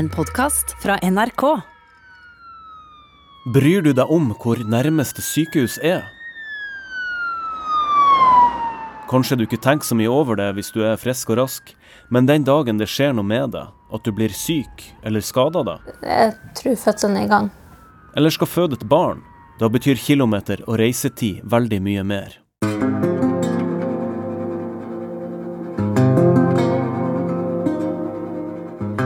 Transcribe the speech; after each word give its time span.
En 0.00 0.08
podkast 0.08 0.70
fra 0.82 0.94
NRK. 1.02 1.42
Bryr 3.54 3.82
du 3.84 3.90
deg 3.92 4.08
om 4.08 4.30
hvor 4.40 4.60
nærmeste 4.64 5.20
sykehus 5.24 5.74
er? 5.84 6.06
Kanskje 9.10 9.36
du 9.36 9.44
ikke 9.44 9.58
tenker 9.60 9.84
så 9.84 9.98
mye 9.98 10.08
over 10.08 10.38
det 10.40 10.46
hvis 10.56 10.72
du 10.72 10.78
er 10.88 10.96
frisk 11.02 11.34
og 11.34 11.40
rask, 11.42 11.74
men 12.08 12.30
den 12.30 12.46
dagen 12.48 12.80
det 12.80 12.88
skjer 12.88 13.12
noe 13.12 13.28
med 13.28 13.52
deg, 13.52 13.68
at 13.92 14.06
du 14.06 14.12
blir 14.16 14.32
syk 14.32 14.86
eller 15.04 15.20
skada 15.26 15.66
deg, 15.68 15.92
Jeg 16.00 16.32
tror 16.56 16.80
fødselen 16.86 17.20
er 17.20 17.28
i 17.28 17.32
gang. 17.34 17.50
eller 18.16 18.30
skal 18.32 18.48
føde 18.56 18.80
et 18.80 18.88
barn, 18.88 19.20
da 19.60 19.68
betyr 19.68 20.00
kilometer 20.00 20.64
og 20.64 20.80
reisetid 20.80 21.44
veldig 21.44 21.82
mye 21.82 22.06
mer. 22.08 22.39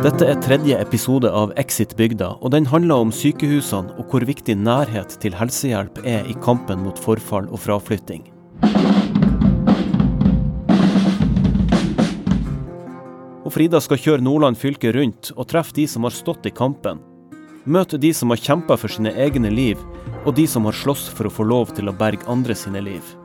Dette 0.04 0.26
er 0.28 0.36
tredje 0.36 0.76
episode 0.76 1.30
av 1.32 1.54
Exit 1.56 1.94
bygda, 1.96 2.26
og 2.44 2.50
den 2.52 2.66
handler 2.68 3.06
om 3.06 3.12
sykehusene 3.14 3.94
og 3.96 4.10
hvor 4.12 4.26
viktig 4.28 4.52
nærhet 4.60 5.14
til 5.22 5.32
helsehjelp 5.32 6.02
er 6.04 6.28
i 6.28 6.34
kampen 6.44 6.82
mot 6.84 7.00
forfall 7.00 7.46
og 7.48 7.62
fraflytting. 7.62 8.26
Og 13.40 13.48
Frida 13.56 13.80
skal 13.80 14.02
kjøre 14.04 14.26
Nordland 14.28 14.60
fylke 14.60 14.92
rundt 14.92 15.32
og 15.38 15.48
treffe 15.54 15.72
de 15.80 15.88
som 15.88 16.04
har 16.04 16.12
stått 16.12 16.44
i 16.44 16.52
kampen. 16.52 17.00
Møte 17.64 17.96
de 17.96 18.12
som 18.12 18.28
har 18.36 18.44
kjempa 18.44 18.76
for 18.76 18.92
sine 18.92 19.16
egne 19.16 19.56
liv, 19.56 19.80
og 20.26 20.36
de 20.36 20.44
som 20.44 20.68
har 20.68 20.76
slåss 20.84 21.08
for 21.16 21.32
å 21.32 21.32
få 21.40 21.48
lov 21.48 21.72
til 21.80 21.88
å 21.88 21.96
berge 21.96 22.28
andre 22.28 22.52
sine 22.52 22.84
liv. 22.84 23.16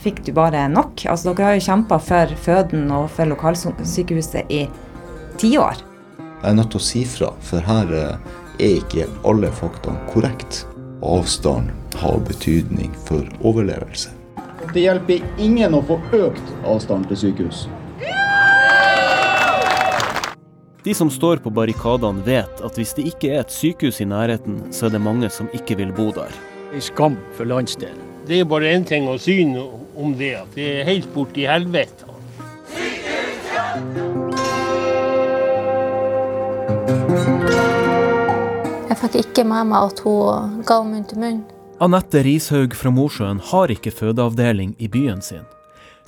Fikk 0.00 0.24
du 0.24 0.32
bare 0.40 0.64
nok? 0.72 0.96
Altså, 1.04 1.36
dere 1.36 1.52
har 1.52 1.60
jo 1.60 1.68
kjempa 1.68 2.00
for 2.00 2.36
føden 2.48 2.88
og 2.88 3.10
for 3.12 3.36
lokalsykehuset 3.36 4.48
i 4.48 4.64
tiår. 5.36 5.91
Jeg 6.42 6.50
er 6.50 6.56
nødt 6.58 6.72
til 6.74 6.80
å 6.80 6.82
si 6.82 7.00
fra, 7.06 7.28
for 7.46 7.62
her 7.62 7.90
eh, 7.94 8.30
er 8.58 8.80
ikke 8.80 9.04
alle 9.30 9.46
faktaene 9.54 10.08
korrekt. 10.10 10.64
Avstand 11.06 11.70
har 12.00 12.18
betydning 12.26 12.90
for 13.06 13.28
overlevelse. 13.46 14.10
Det 14.74 14.82
hjelper 14.82 15.22
ingen 15.38 15.76
å 15.78 15.84
få 15.86 16.00
økt 16.18 16.50
avstand 16.66 17.06
til 17.12 17.20
sykehus. 17.20 17.68
De 20.82 20.96
som 20.98 21.12
står 21.14 21.44
på 21.44 21.54
barrikadene 21.54 22.26
vet 22.26 22.64
at 22.66 22.74
hvis 22.74 22.96
det 22.98 23.06
ikke 23.12 23.36
er 23.36 23.44
et 23.44 23.54
sykehus 23.54 24.02
i 24.02 24.10
nærheten, 24.10 24.64
så 24.74 24.88
er 24.88 24.96
det 24.96 25.04
mange 25.06 25.30
som 25.30 25.46
ikke 25.54 25.78
vil 25.78 25.94
bo 25.94 26.08
der. 26.16 26.34
En 26.74 26.82
skam 26.82 27.20
for 27.38 27.46
landsdelen. 27.46 28.02
Det 28.26 28.42
er 28.42 28.50
bare 28.50 28.74
én 28.74 28.82
ting 28.82 29.06
å 29.06 29.14
syne 29.14 29.62
om 29.94 30.18
det, 30.18 30.34
at 30.42 30.58
det 30.58 30.72
er 30.80 30.90
helt 30.90 31.06
borti 31.14 31.46
helvete. 31.46 32.10
Jeg 38.92 38.98
fikk 39.00 39.14
ikke 39.22 39.42
med 39.48 39.70
meg 39.70 39.86
at 39.88 40.00
hun 40.04 40.58
ga 40.68 40.82
munn 40.84 41.04
til 41.08 41.22
munn. 41.22 41.38
Anette 41.80 42.20
Rishaug 42.26 42.74
fra 42.76 42.90
Mosjøen 42.92 43.38
har 43.48 43.72
ikke 43.72 43.88
fødeavdeling 43.88 44.74
i 44.84 44.88
byen 44.92 45.22
sin. 45.24 45.46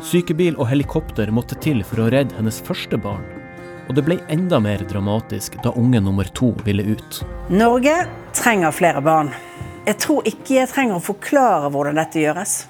Sykebil 0.04 0.58
og 0.58 0.68
helikopter 0.68 1.32
måtte 1.32 1.56
til 1.64 1.80
for 1.88 2.02
å 2.04 2.10
redde 2.12 2.36
hennes 2.36 2.58
første 2.66 2.98
barn. 3.00 3.24
Og 3.88 3.96
det 3.96 4.04
ble 4.04 4.18
enda 4.28 4.60
mer 4.60 4.84
dramatisk 4.90 5.56
da 5.64 5.72
unge 5.80 6.02
nummer 6.04 6.28
to 6.36 6.50
ville 6.66 6.84
ut. 6.92 7.22
Norge 7.48 7.94
trenger 8.36 8.76
flere 8.76 9.00
barn. 9.00 9.32
Jeg 9.88 9.96
tror 10.04 10.28
ikke 10.28 10.58
jeg 10.58 10.72
trenger 10.74 11.00
å 11.00 11.06
forklare 11.08 11.72
hvordan 11.72 12.02
dette 12.02 12.20
gjøres. 12.20 12.66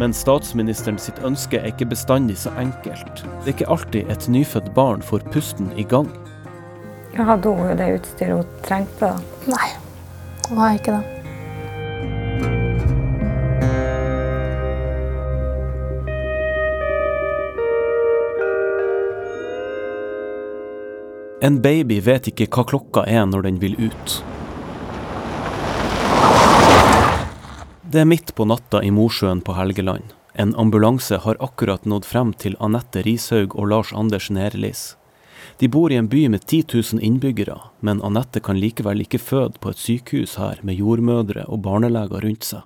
Men 0.00 0.16
statsministeren 0.16 0.96
sitt 0.96 1.20
ønske 1.20 1.60
er 1.60 1.68
ikke 1.74 1.90
bestandig 1.92 2.40
så 2.46 2.56
enkelt. 2.56 3.26
Det 3.44 3.52
er 3.52 3.54
ikke 3.58 3.70
alltid 3.76 4.08
et 4.08 4.28
nyfødt 4.32 4.72
barn 4.72 5.04
får 5.04 5.28
pusten 5.36 5.68
i 5.76 5.84
gang. 5.84 6.08
Hadde 7.16 7.48
hun 7.48 7.76
det 7.76 7.92
utstyret 7.98 8.34
hun 8.36 8.64
trengte? 8.66 9.12
da? 9.12 9.18
Nei, 9.46 9.70
hun 10.48 10.58
har 10.58 10.74
ikke 10.76 10.98
det. 10.98 11.18
En 21.40 21.60
baby 21.62 22.00
vet 22.02 22.26
ikke 22.32 22.48
hva 22.50 22.64
klokka 22.66 23.04
er 23.06 23.22
når 23.30 23.44
den 23.46 23.58
vil 23.62 23.76
ut. 23.78 24.14
Det 27.88 28.02
er 28.02 28.08
midt 28.10 28.34
på 28.34 28.44
natta 28.44 28.82
i 28.82 28.90
Mosjøen 28.92 29.40
på 29.46 29.54
Helgeland. 29.54 30.10
En 30.34 30.50
ambulanse 30.58 31.16
har 31.22 31.38
akkurat 31.40 31.86
nådd 31.86 32.04
frem 32.04 32.34
til 32.34 32.58
Anette 32.60 33.00
Rishaug 33.06 33.54
og 33.54 33.70
Lars 33.70 33.94
Anders 33.94 34.28
Nerlis. 34.34 34.82
De 35.58 35.68
bor 35.68 35.92
i 35.92 35.96
en 35.98 36.08
by 36.08 36.28
med 36.30 36.44
10 36.46 36.64
000 36.94 37.02
innbyggere, 37.02 37.56
men 37.80 38.02
Anette 38.06 38.38
kan 38.40 38.60
likevel 38.62 39.02
ikke 39.02 39.18
føde 39.18 39.58
på 39.58 39.72
et 39.72 39.80
sykehus 39.82 40.36
her 40.38 40.60
med 40.62 40.78
jordmødre 40.78 41.48
og 41.50 41.64
barneleger 41.64 42.22
rundt 42.22 42.46
seg. 42.46 42.62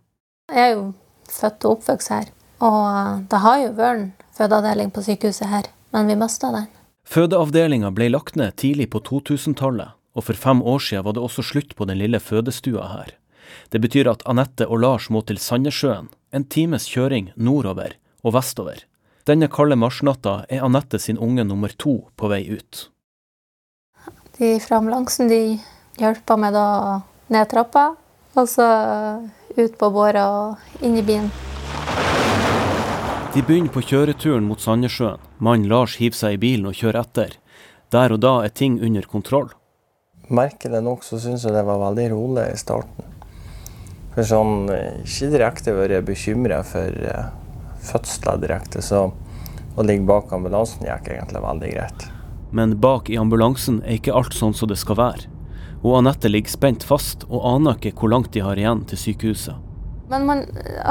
Jeg 0.52 0.60
er 0.66 0.74
jo 0.74 0.84
født 1.32 1.64
og 1.64 1.78
oppvokst 1.78 2.12
her. 2.12 2.28
Og 2.62 3.24
det 3.32 3.40
har 3.42 3.62
jo 3.62 3.72
vært 3.80 4.02
en 4.02 4.12
fødeavdeling 4.36 4.92
på 4.92 5.06
sykehuset 5.08 5.48
her, 5.48 5.70
men 5.96 6.12
vi 6.12 6.18
mista 6.20 6.52
den. 6.52 6.68
Fødeavdelinga 7.08 7.90
ble 7.96 8.10
lagt 8.12 8.36
ned 8.36 8.58
tidlig 8.60 8.90
på 8.92 9.00
2000-tallet, 9.08 9.96
og 10.12 10.28
for 10.28 10.36
fem 10.36 10.60
år 10.60 10.84
siden 10.84 11.08
var 11.08 11.16
det 11.16 11.24
også 11.24 11.48
slutt 11.48 11.72
på 11.78 11.88
den 11.88 11.98
lille 11.98 12.20
fødestua 12.20 12.92
her. 12.92 13.16
Det 13.72 13.80
betyr 13.80 14.12
at 14.12 14.22
Anette 14.28 14.68
og 14.68 14.84
Lars 14.84 15.08
må 15.08 15.24
til 15.24 15.40
Sandnessjøen, 15.40 16.12
en 16.32 16.44
times 16.44 16.86
kjøring 16.92 17.32
nordover 17.36 17.96
og 18.22 18.36
vestover. 18.36 18.84
Denne 19.22 19.46
kalde 19.46 19.76
marsnatta 19.78 20.40
er 20.50 20.64
Anette 20.66 20.98
sin 20.98 21.18
unge 21.18 21.44
nummer 21.46 21.70
to 21.78 22.08
på 22.18 22.30
vei 22.32 22.42
ut. 22.50 22.88
De 24.38 24.56
fra 24.58 24.80
ambulansen 24.80 25.28
de 25.30 25.60
hjelpa 26.00 26.34
meg 26.40 26.56
da 26.56 26.66
ned 27.30 27.50
trappa, 27.52 27.92
og 28.34 28.48
så 28.50 28.66
ut 29.54 29.76
på 29.78 29.90
båra 29.94 30.24
og 30.26 30.82
inn 30.82 30.96
i 30.98 31.04
bilen. 31.06 31.30
De 33.32 33.44
begynner 33.46 33.70
på 33.72 33.84
kjøreturen 33.86 34.48
mot 34.48 34.60
Sandnessjøen. 34.60 35.22
Mannen 35.38 35.70
Lars 35.70 35.94
hiver 36.00 36.18
seg 36.18 36.34
i 36.34 36.40
bilen 36.42 36.66
og 36.72 36.74
kjører 36.76 37.04
etter. 37.04 37.36
Der 37.94 38.12
og 38.12 38.20
da 38.24 38.32
er 38.42 38.50
ting 38.50 38.80
under 38.82 39.06
kontroll. 39.06 39.52
Merkelig 40.32 40.82
nok 40.82 41.06
så 41.06 41.20
syns 41.22 41.46
jeg 41.46 41.54
det 41.54 41.62
var 41.68 41.78
veldig 41.80 42.08
rolig 42.10 42.48
i 42.50 42.58
starten. 42.58 43.06
For 44.16 44.26
sånn, 44.28 44.66
eh, 44.74 44.98
ikke 45.06 45.30
direkte 45.32 45.76
vært 45.76 46.04
bekymra 46.08 46.60
for 46.66 46.90
eh, 46.90 47.30
fødsler 47.82 48.40
direkte, 48.42 48.82
så 48.82 49.10
å 49.76 49.84
ligge 49.86 50.06
bak 50.08 50.32
ambulansen 50.34 50.86
gikk 50.86 51.12
egentlig 51.14 51.42
veldig 51.42 51.70
greit. 51.74 52.06
Men 52.52 52.76
bak 52.80 53.08
i 53.10 53.16
ambulansen 53.16 53.80
er 53.82 53.96
ikke 53.96 54.14
alt 54.16 54.36
sånn 54.36 54.54
som 54.54 54.68
det 54.68 54.78
skal 54.80 54.98
være. 55.00 55.28
Og 55.82 55.96
Anette 55.98 56.30
ligger 56.30 56.52
spent 56.52 56.84
fast 56.86 57.24
og 57.28 57.42
aner 57.48 57.78
ikke 57.78 57.94
hvor 57.98 58.12
langt 58.12 58.32
de 58.36 58.42
har 58.44 58.60
igjen 58.60 58.84
til 58.90 59.00
sykehuset. 59.00 59.56
Men 60.12 60.26
man 60.28 60.42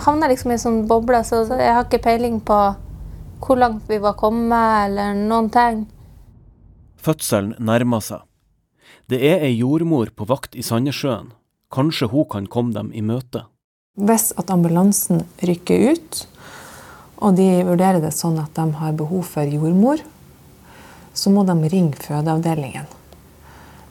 havner 0.06 0.32
liksom 0.32 0.52
i 0.52 0.58
en 0.58 0.64
sånn 0.64 0.80
boble, 0.90 1.22
så 1.24 1.44
jeg 1.46 1.76
har 1.78 1.86
ikke 1.86 2.02
peiling 2.02 2.40
på 2.44 2.58
hvor 3.42 3.58
langt 3.62 3.86
vi 3.90 4.00
var 4.02 4.18
kommet, 4.18 4.88
eller 4.88 5.14
noen 5.18 5.50
ting. 5.54 5.86
Fødselen 7.02 7.56
nærmer 7.62 8.02
seg. 8.06 8.26
Det 9.10 9.22
er 9.26 9.46
ei 9.46 9.54
jordmor 9.58 10.12
på 10.16 10.28
vakt 10.30 10.58
i 10.58 10.66
Sandnessjøen. 10.66 11.32
Kanskje 11.74 12.10
hun 12.12 12.28
kan 12.30 12.50
komme 12.52 12.76
dem 12.76 12.92
i 12.94 13.02
møte. 13.06 13.46
Hvis 14.00 14.32
at 14.40 14.52
ambulansen 14.54 15.26
rykker 15.44 15.94
ut, 15.94 16.22
og 17.22 17.38
de 17.38 17.48
vurderer 17.68 18.02
det 18.02 18.14
sånn 18.18 18.40
at 18.42 18.56
de 18.58 18.66
har 18.80 18.98
behov 18.98 19.24
for 19.30 19.46
jordmor, 19.46 20.02
så 21.14 21.32
må 21.34 21.44
de 21.46 21.56
ringe 21.70 22.00
fødeavdelingen 22.02 22.88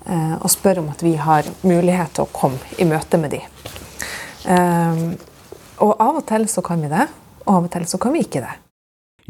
eh, 0.06 0.36
og 0.40 0.48
spørre 0.50 0.82
om 0.82 0.90
at 0.90 1.04
vi 1.04 1.14
har 1.20 1.46
mulighet 1.62 2.16
til 2.16 2.26
å 2.26 2.32
komme 2.34 2.58
i 2.80 2.86
møte 2.88 3.20
med 3.20 3.36
de. 3.36 3.42
Eh, 4.50 5.04
og 5.80 5.94
av 5.96 6.20
og 6.20 6.26
til 6.28 6.48
så 6.50 6.64
kan 6.64 6.82
vi 6.82 6.90
det, 6.92 7.06
og 7.46 7.52
av 7.54 7.68
og 7.68 7.72
til 7.76 7.86
så 7.88 8.00
kan 8.02 8.16
vi 8.16 8.24
ikke 8.26 8.42
det. 8.44 8.56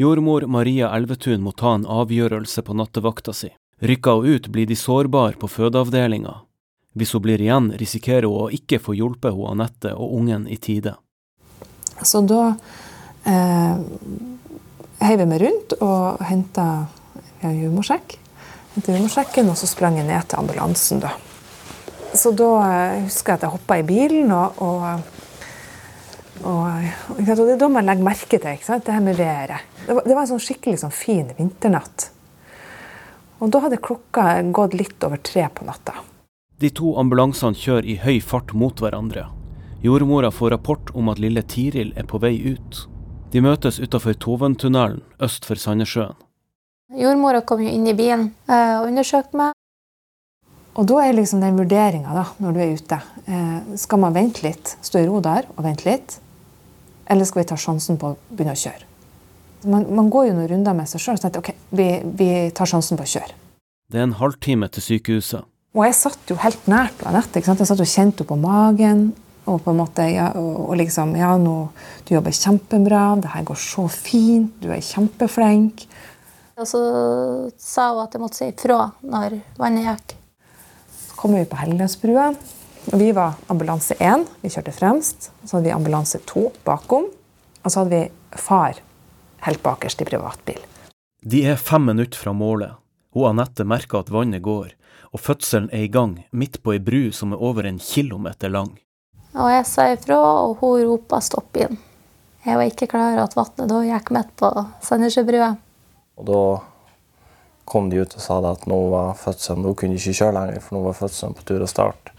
Jordmor 0.00 0.46
Maria 0.48 0.88
Elvetun 0.96 1.42
må 1.44 1.52
ta 1.52 1.74
en 1.76 1.84
avgjørelse 1.84 2.64
på 2.64 2.76
nattevakta 2.78 3.34
si. 3.36 3.50
Rykker 3.84 4.20
hun 4.20 4.36
ut, 4.36 4.48
blir 4.48 4.68
de 4.68 4.76
sårbare 4.76 5.36
på 5.40 5.48
fødeavdelinga. 5.48 6.38
Hvis 6.96 7.12
hun 7.14 7.22
blir 7.24 7.42
igjen, 7.42 7.70
risikerer 7.76 8.26
hun 8.28 8.46
å 8.46 8.50
ikke 8.54 8.80
få 8.80 8.96
hjulpet 8.96 9.36
hun 9.36 9.52
Anette 9.52 9.92
og 9.94 10.14
ungen 10.16 10.46
i 10.48 10.56
tide. 10.56 10.96
Så 12.02 12.22
da 12.24 12.54
heiv 13.24 15.18
jeg 15.22 15.28
meg 15.28 15.42
rundt 15.42 15.76
og 15.80 16.20
henta 16.28 16.66
en 17.40 17.56
jordmorsjekk. 17.56 18.16
Hentet 18.74 18.94
jordmorsjekken, 18.94 19.50
og 19.50 19.58
så 19.58 19.68
sprang 19.68 19.98
jeg 19.98 20.06
ned 20.08 20.28
til 20.30 20.40
ambulansen. 20.40 21.00
da. 21.02 21.14
Så 22.14 22.32
da 22.34 22.50
eh, 22.66 23.02
husker 23.06 23.34
jeg 23.34 23.40
at 23.40 23.46
jeg 23.46 23.54
hoppa 23.54 23.78
i 23.80 23.86
bilen, 23.86 24.30
og, 24.34 24.60
og, 24.62 24.84
og, 26.42 26.86
og 27.14 27.20
det 27.26 27.54
er 27.54 27.58
da 27.60 27.70
man 27.70 27.86
legger 27.86 28.06
merke 28.06 28.38
til 28.38 28.54
ikke 28.54 28.66
sant? 28.66 28.86
det 28.86 28.94
her 28.94 29.04
med 29.04 29.18
været. 29.18 29.66
Det 29.86 29.96
var, 29.96 30.06
det 30.06 30.14
var 30.14 30.24
en 30.26 30.32
sånn 30.34 30.46
skikkelig 30.46 30.82
sånn 30.82 30.94
fin 30.94 31.34
vinternatt. 31.38 32.10
Og 33.40 33.50
da 33.54 33.62
hadde 33.64 33.80
klokka 33.80 34.34
gått 34.52 34.76
litt 34.76 35.04
over 35.06 35.20
tre 35.24 35.46
på 35.54 35.64
natta. 35.64 35.96
De 36.60 36.68
to 36.76 36.92
ambulansene 37.00 37.56
kjører 37.56 37.86
i 37.88 37.96
høy 38.02 38.18
fart 38.20 38.52
mot 38.52 38.82
hverandre. 38.82 39.30
Jordmora 39.80 40.28
får 40.28 40.52
rapport 40.52 40.90
om 40.92 41.08
at 41.08 41.22
lille 41.22 41.40
Tiril 41.48 41.94
er 41.96 42.04
på 42.04 42.20
vei 42.20 42.34
ut. 42.52 42.82
De 43.30 43.38
møtes 43.38 43.78
utafor 43.78 44.16
Toventunnelen 44.18 45.04
øst 45.22 45.46
for 45.46 45.58
Sandnessjøen. 45.58 46.16
Jordmora 46.98 47.44
kom 47.46 47.60
jo 47.62 47.70
inn 47.70 47.86
i 47.86 47.94
bilen 47.94 48.32
eh, 48.50 48.80
og 48.80 48.88
undersøkte 48.88 49.38
meg. 49.38 49.54
Og 50.74 50.86
da 50.90 50.98
er 51.04 51.14
liksom 51.14 51.42
den 51.42 51.58
vurderinga 51.58 52.24
når 52.42 52.56
du 52.56 52.60
er 52.62 52.72
ute. 52.74 52.98
Eh, 53.30 53.76
skal 53.78 54.02
man 54.02 54.16
vente 54.16 54.42
litt, 54.42 54.74
stå 54.82 54.98
i 54.98 55.06
ro 55.06 55.20
der 55.22 55.46
og 55.54 55.62
vente 55.66 55.86
litt? 55.86 56.16
Eller 57.10 57.28
skal 57.28 57.44
vi 57.44 57.48
ta 57.52 57.58
sjansen 57.58 57.98
på 58.00 58.10
å 58.10 58.18
begynne 58.32 58.56
å 58.56 58.62
kjøre? 58.64 58.88
Man, 59.70 59.86
man 59.94 60.10
går 60.10 60.30
jo 60.30 60.34
noen 60.34 60.50
runder 60.50 60.74
med 60.74 60.90
seg 60.90 61.02
sjøl 61.04 61.18
og 61.20 61.22
tenker 61.22 61.42
ok, 61.44 61.64
vi, 61.78 61.88
vi 62.18 62.28
tar 62.56 62.70
sjansen 62.70 62.98
på 62.98 63.06
å 63.06 63.12
kjøre. 63.14 63.38
Det 63.90 63.98
er 63.98 64.08
en 64.08 64.18
halvtime 64.18 64.70
til 64.74 64.86
sykehuset. 64.88 65.46
Og 65.76 65.84
jeg 65.86 65.98
satt 66.00 66.30
jo 66.30 66.38
helt 66.42 66.66
nært 66.70 67.02
Anette. 67.06 67.38
Jeg 67.38 67.46
satt 67.46 67.78
og 67.78 67.86
kjente 67.86 68.24
henne 68.24 68.30
på 68.30 68.38
magen. 68.40 69.10
Og 69.50 69.58
på 69.64 69.72
en 69.72 69.80
måte, 69.80 70.06
ja, 70.06 70.30
og 70.38 70.76
liksom 70.78 71.16
Ja, 71.18 71.34
nå, 71.40 71.70
du 72.06 72.14
jobber 72.14 72.34
kjempebra. 72.34 73.02
Det 73.20 73.32
her 73.32 73.46
går 73.48 73.58
så 73.58 73.88
fint. 73.90 74.54
Du 74.62 74.70
er 74.70 74.84
kjempeflink. 74.84 75.86
Og 76.60 76.68
så 76.68 76.80
sa 77.58 77.90
hun 77.90 78.04
at 78.04 78.14
jeg 78.14 78.22
måtte 78.22 78.38
si 78.38 78.50
ifra 78.52 78.90
når 79.02 79.40
vannet 79.58 79.88
gikk. 79.88 80.16
Så 80.92 81.16
kommer 81.18 81.42
vi 81.42 81.50
på 81.50 81.58
Helgelandsbrua. 81.58 82.30
Vi 82.92 83.10
var 83.16 83.38
ambulanse 83.52 83.96
1. 83.98 84.26
Vi 84.44 84.52
kjørte 84.52 84.74
fremst. 84.76 85.30
Så 85.44 85.56
hadde 85.56 85.70
vi 85.70 85.74
ambulanse 85.74 86.20
2 86.30 86.46
bakom. 86.68 87.08
Og 87.64 87.72
så 87.72 87.82
hadde 87.82 87.96
vi 87.96 88.38
far 88.38 88.78
helt 89.46 89.62
bakerst 89.64 90.04
i 90.04 90.08
privatbil. 90.08 90.60
De 91.20 91.42
er 91.48 91.60
fem 91.60 91.84
minutter 91.90 92.16
fra 92.16 92.32
målet. 92.32 92.76
Hun 93.12 93.32
Anette 93.32 93.66
merker 93.66 94.04
at 94.04 94.12
vannet 94.12 94.44
går, 94.44 94.70
og 95.10 95.20
fødselen 95.20 95.66
er 95.74 95.84
i 95.84 95.90
gang 95.92 96.20
midt 96.30 96.60
på 96.62 96.76
ei 96.76 96.80
bru 96.80 97.10
som 97.12 97.34
er 97.34 97.42
over 97.42 97.66
en 97.66 97.80
kilometer 97.82 98.52
lang. 98.52 98.76
Og 99.38 99.46
jeg 99.52 99.66
sa 99.68 99.86
ifra, 99.92 100.18
og 100.18 100.58
hun 100.60 100.82
ropa 100.88 101.20
'stopp 101.20 101.56
inn'. 101.56 101.78
Jeg 102.44 102.56
var 102.56 102.64
ikke 102.64 102.88
klar 102.88 103.12
over 103.12 103.22
at 103.22 103.36
vannet 103.36 103.68
da 103.68 103.80
gikk 103.84 104.10
midt 104.16 104.30
på 104.36 104.48
Sandnessjøbrua. 104.82 105.56
Og 106.16 106.26
da 106.26 106.44
kom 107.64 107.90
de 107.90 108.00
ut 108.00 108.14
og 108.16 108.22
sa 108.22 108.38
at 108.50 108.64
nå 108.66 108.78
var 108.90 109.14
fødselen, 109.14 109.62
nå 109.62 109.74
kunne 109.74 109.94
ikke 109.94 110.16
kjøre 110.16 110.34
lenger, 110.38 110.60
for 110.64 110.76
nå 110.76 110.84
var 110.88 110.96
fødselen 110.98 111.36
på 111.36 111.44
tur 111.46 111.62
å 111.62 111.68
starte. 111.70 112.14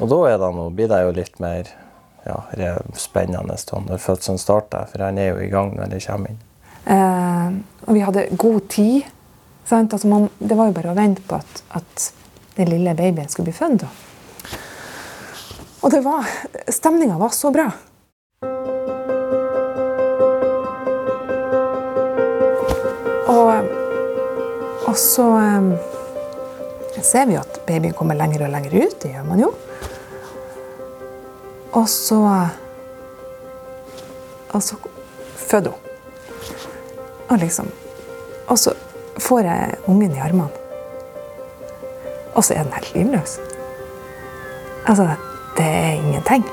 Og 0.00 0.08
da 0.08 0.16
er 0.30 0.40
det 0.40 0.48
noe, 0.56 0.72
blir 0.74 0.88
det 0.88 1.02
jo 1.04 1.12
litt 1.16 1.38
mer 1.40 1.68
ja, 2.26 2.40
spennende 2.98 3.54
når 3.86 4.02
fødselen 4.02 4.40
starter, 4.40 4.88
for 4.90 5.04
han 5.04 5.18
er 5.18 5.30
jo 5.30 5.44
i 5.44 5.52
gang 5.52 5.76
når 5.76 5.92
det 5.92 6.02
kommer 6.06 6.32
inn. 6.32 6.40
Eh, 6.86 7.54
og 7.86 7.94
vi 7.94 8.02
hadde 8.02 8.26
god 8.36 8.68
tid. 8.72 9.12
Altså 9.70 10.08
man, 10.08 10.28
det 10.38 10.56
var 10.58 10.68
jo 10.70 10.76
bare 10.76 10.92
å 10.92 10.98
vente 10.98 11.22
på 11.26 11.38
at, 11.38 11.62
at 11.74 12.10
den 12.56 12.70
lille 12.70 12.94
babyen 12.98 13.28
skulle 13.28 13.50
bli 13.50 13.56
født. 13.56 13.86
Og 15.80 15.90
det 15.90 16.00
var 16.04 16.24
Stemninga 16.68 17.18
var 17.18 17.28
så 17.28 17.50
bra. 17.50 17.70
Og, 23.26 23.68
og 24.86 24.96
så 24.96 25.26
um, 25.26 25.72
ser 27.02 27.26
vi 27.28 27.36
at 27.38 27.60
babyen 27.66 27.94
kommer 27.94 28.16
lenger 28.18 28.46
og 28.46 28.54
lenger 28.54 28.76
ut. 28.86 29.00
Det 29.02 29.12
gjør 29.12 29.26
man 29.28 29.42
jo. 29.44 29.52
Og 31.76 31.88
så 31.88 32.20
Og 34.56 34.62
så 34.62 34.76
føder 35.36 35.70
hun. 35.70 35.80
Og 37.28 37.38
liksom 37.38 37.70
Og 38.48 38.58
så 38.58 38.72
får 39.18 39.40
jeg 39.40 39.74
ungen 39.86 40.14
i 40.14 40.18
armene. 40.18 40.48
Og 42.34 42.44
så 42.44 42.54
er 42.54 42.62
den 42.62 42.72
helt 42.72 42.94
livløs. 42.94 43.38
Altså, 44.86 45.08
det 45.56 45.64
er 45.64 45.92
ingenting. 45.94 46.44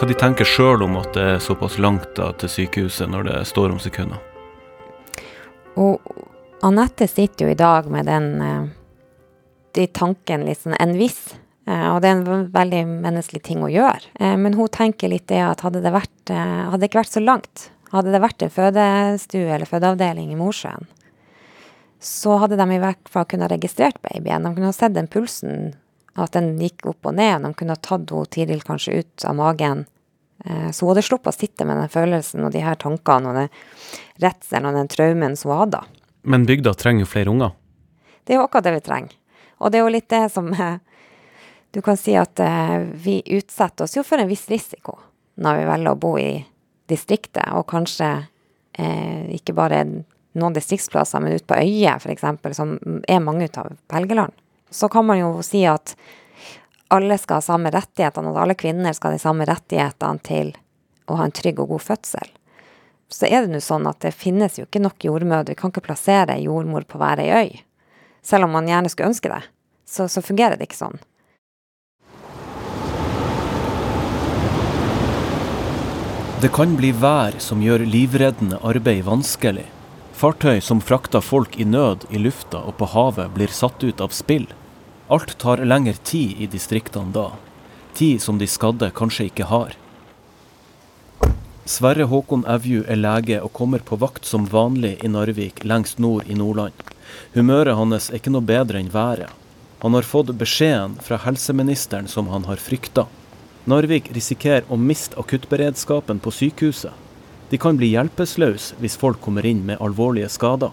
Hva 0.00 0.08
de 0.08 0.14
tenker 0.16 0.48
sjøl 0.48 0.80
om 0.86 0.96
at 0.96 1.12
det 1.12 1.24
er 1.34 1.42
såpass 1.44 1.76
langt 1.76 2.14
da, 2.16 2.30
til 2.40 2.48
sykehuset 2.48 3.10
når 3.12 3.26
det 3.28 3.38
står 3.50 3.74
om 3.74 3.80
sekunder? 3.82 4.16
Og 5.76 6.00
Anette 6.64 7.08
sitter 7.08 7.46
jo 7.46 7.52
i 7.52 7.58
dag 7.58 7.88
med 7.92 8.08
den 8.08 8.30
eh, 8.44 8.64
de 9.76 9.86
tanken 9.86 10.44
liksom 10.48 10.74
en 10.80 10.96
viss. 10.96 11.34
Eh, 11.70 11.88
og 11.92 12.00
det 12.02 12.10
er 12.10 12.16
en 12.18 12.46
veldig 12.54 12.80
menneskelig 13.04 13.42
ting 13.46 13.64
å 13.64 13.70
gjøre. 13.70 14.14
Eh, 14.18 14.36
men 14.40 14.56
hun 14.58 14.70
tenker 14.72 15.12
litt 15.12 15.28
det 15.30 15.42
at 15.44 15.62
hadde 15.66 15.82
det, 15.84 15.92
vært, 15.94 16.32
hadde 16.32 16.80
det 16.80 16.90
ikke 16.90 17.02
vært 17.02 17.14
så 17.14 17.22
langt, 17.22 17.68
hadde 17.94 18.14
det 18.14 18.22
vært 18.22 18.46
en 18.46 18.54
fødestue 18.54 19.50
eller 19.50 19.68
fødeavdeling 19.68 20.32
i 20.32 20.38
Mosjøen, 20.38 20.88
så 22.00 22.38
hadde 22.40 22.56
de 22.56 22.66
i 22.74 22.80
hvert 22.80 23.12
fall 23.12 23.28
kunnet 23.28 23.52
registrert 23.52 24.00
babyen. 24.02 24.46
De 24.46 24.54
kunne 24.56 24.70
ha 24.70 24.76
sett 24.76 24.96
den 24.96 25.10
pulsen, 25.10 25.74
at 26.18 26.32
den 26.34 26.54
gikk 26.58 26.88
opp 26.90 27.06
og 27.10 27.18
ned. 27.18 27.44
De 27.44 27.50
kunne 27.54 27.76
ha 27.76 27.80
tatt 27.80 28.08
henne 28.08 28.30
Tiril 28.32 28.62
kanskje 28.64 29.02
ut 29.02 29.26
av 29.28 29.36
magen. 29.36 29.84
Så 30.72 30.86
hun 30.86 30.94
hadde 30.94 31.04
sluppet 31.04 31.28
å 31.28 31.36
sitte 31.36 31.66
med 31.68 31.76
den 31.76 31.92
følelsen 31.92 32.46
og 32.48 32.54
de 32.54 32.62
her 32.64 32.78
tankene 32.80 33.28
og 33.28 33.36
den 33.36 33.50
redselen 34.24 34.70
og 34.70 34.78
den 34.80 34.88
traumen 34.88 35.36
som 35.36 35.52
hun 35.52 35.60
hadde. 35.66 35.82
Men 36.24 36.48
bygda 36.48 36.72
trenger 36.80 37.04
jo 37.04 37.10
flere 37.12 37.34
unger? 37.34 37.52
Det 38.24 38.32
er 38.32 38.40
jo 38.40 38.46
akkurat 38.48 38.70
det 38.70 38.78
vi 38.78 38.86
trenger. 38.88 39.18
Og 39.60 39.68
det 39.68 39.80
er 39.80 39.84
jo 39.84 39.92
litt 39.92 40.08
det 40.08 40.24
som 40.32 40.48
Du 41.70 41.80
kan 41.82 41.96
si 41.96 42.16
at 42.18 42.40
eh, 42.42 42.78
vi 42.78 43.20
utsetter 43.36 43.86
oss 43.86 43.96
jo 43.96 44.04
for 44.06 44.18
en 44.18 44.30
viss 44.30 44.48
risiko 44.50 44.98
når 45.40 45.60
vi 45.60 45.68
velger 45.68 45.92
å 45.92 46.00
bo 46.00 46.14
i 46.20 46.32
distriktet, 46.90 47.46
og 47.54 47.68
kanskje 47.70 48.08
eh, 48.74 49.30
ikke 49.36 49.54
bare 49.56 49.84
noen 49.86 50.56
distriktsplasser, 50.56 51.22
men 51.22 51.38
ute 51.38 51.46
på 51.48 51.60
øyer 51.62 52.00
f.eks., 52.02 52.26
som 52.58 52.74
er 53.08 53.22
mange 53.22 53.46
ut 53.46 53.60
av 53.62 53.70
Helgeland. 53.94 54.34
Så 54.70 54.90
kan 54.90 55.06
man 55.06 55.20
jo 55.22 55.30
si 55.46 55.62
at 55.66 55.94
alle 56.90 57.16
skal 57.18 57.38
ha 57.38 57.46
samme 57.46 57.70
rettighetene, 57.72 58.34
at 58.34 58.42
alle 58.42 58.58
kvinner 58.58 58.94
skal 58.94 59.14
ha 59.14 59.18
de 59.18 59.22
samme 59.22 59.46
rettighetene 59.48 60.26
til 60.26 60.52
å 61.06 61.16
ha 61.18 61.26
en 61.26 61.34
trygg 61.34 61.62
og 61.62 61.76
god 61.76 61.86
fødsel 61.86 62.34
så 63.10 63.26
er 63.26 63.44
det 63.44 63.54
nå 63.54 63.60
sånn 63.62 63.88
at 63.90 64.00
det 64.04 64.14
finnes 64.14 64.58
jo 64.58 64.66
ikke 64.66 64.82
nok 64.82 65.04
jordmødre. 65.04 65.54
Vi 65.54 65.58
kan 65.58 65.72
ikke 65.72 65.88
plassere 65.88 66.38
jordmor 66.38 66.86
på 66.86 67.00
hver 67.00 67.22
ei 67.22 67.30
øy. 67.34 67.50
Selv 68.22 68.46
om 68.46 68.54
man 68.54 68.68
gjerne 68.70 68.90
skulle 68.92 69.10
ønske 69.10 69.32
det, 69.32 69.40
så, 69.88 70.06
så 70.06 70.22
fungerer 70.22 70.58
det 70.58 70.68
ikke 70.68 70.78
sånn. 70.78 71.00
Det 76.40 76.48
kan 76.48 76.70
bli 76.72 76.88
vær 76.96 77.34
som 77.44 77.60
gjør 77.60 77.82
livreddende 77.84 78.56
arbeid 78.64 79.02
vanskelig. 79.04 79.66
Fartøy 80.16 80.62
som 80.64 80.78
frakter 80.80 81.20
folk 81.20 81.58
i 81.60 81.66
nød 81.68 82.06
i 82.08 82.16
lufta 82.16 82.62
og 82.64 82.78
på 82.78 82.88
havet, 82.94 83.34
blir 83.34 83.52
satt 83.52 83.84
ut 83.84 84.00
av 84.00 84.14
spill. 84.16 84.46
Alt 85.12 85.34
tar 85.42 85.60
lengre 85.60 86.00
tid 86.00 86.40
i 86.40 86.48
distriktene 86.48 87.12
da. 87.12 87.26
Tid 87.92 88.24
som 88.24 88.40
de 88.40 88.48
skadde 88.48 88.88
kanskje 88.96 89.28
ikke 89.28 89.50
har. 89.52 89.76
Sverre 91.68 92.08
Håkon 92.08 92.48
Evju 92.48 92.86
er 92.88 93.02
lege 93.04 93.44
og 93.44 93.52
kommer 93.60 93.84
på 93.84 94.00
vakt 94.00 94.24
som 94.24 94.48
vanlig 94.48 94.96
i 95.04 95.12
Narvik, 95.12 95.60
lengst 95.68 96.00
nord 96.00 96.24
i 96.24 96.40
Nordland. 96.40 96.72
Humøret 97.36 97.76
hans 97.76 98.08
er 98.08 98.16
ikke 98.16 98.32
noe 98.32 98.48
bedre 98.48 98.80
enn 98.80 98.88
været. 98.96 99.28
Han 99.84 99.92
har 99.92 100.08
fått 100.08 100.32
beskjeden 100.40 100.96
fra 101.04 101.20
helseministeren 101.20 102.08
som 102.08 102.32
han 102.32 102.48
har 102.48 102.56
frykta. 102.56 103.10
Narvik 103.68 104.08
risikerer 104.16 104.64
å 104.72 104.78
miste 104.80 105.18
akuttberedskapen 105.20 106.20
på 106.24 106.32
sykehuset. 106.32 106.94
De 107.50 107.58
kan 107.60 107.76
bli 107.76 107.90
hjelpeløse 107.92 108.78
hvis 108.80 108.96
folk 108.96 109.20
kommer 109.20 109.44
inn 109.44 109.66
med 109.66 109.82
alvorlige 109.84 110.30
skader. 110.32 110.70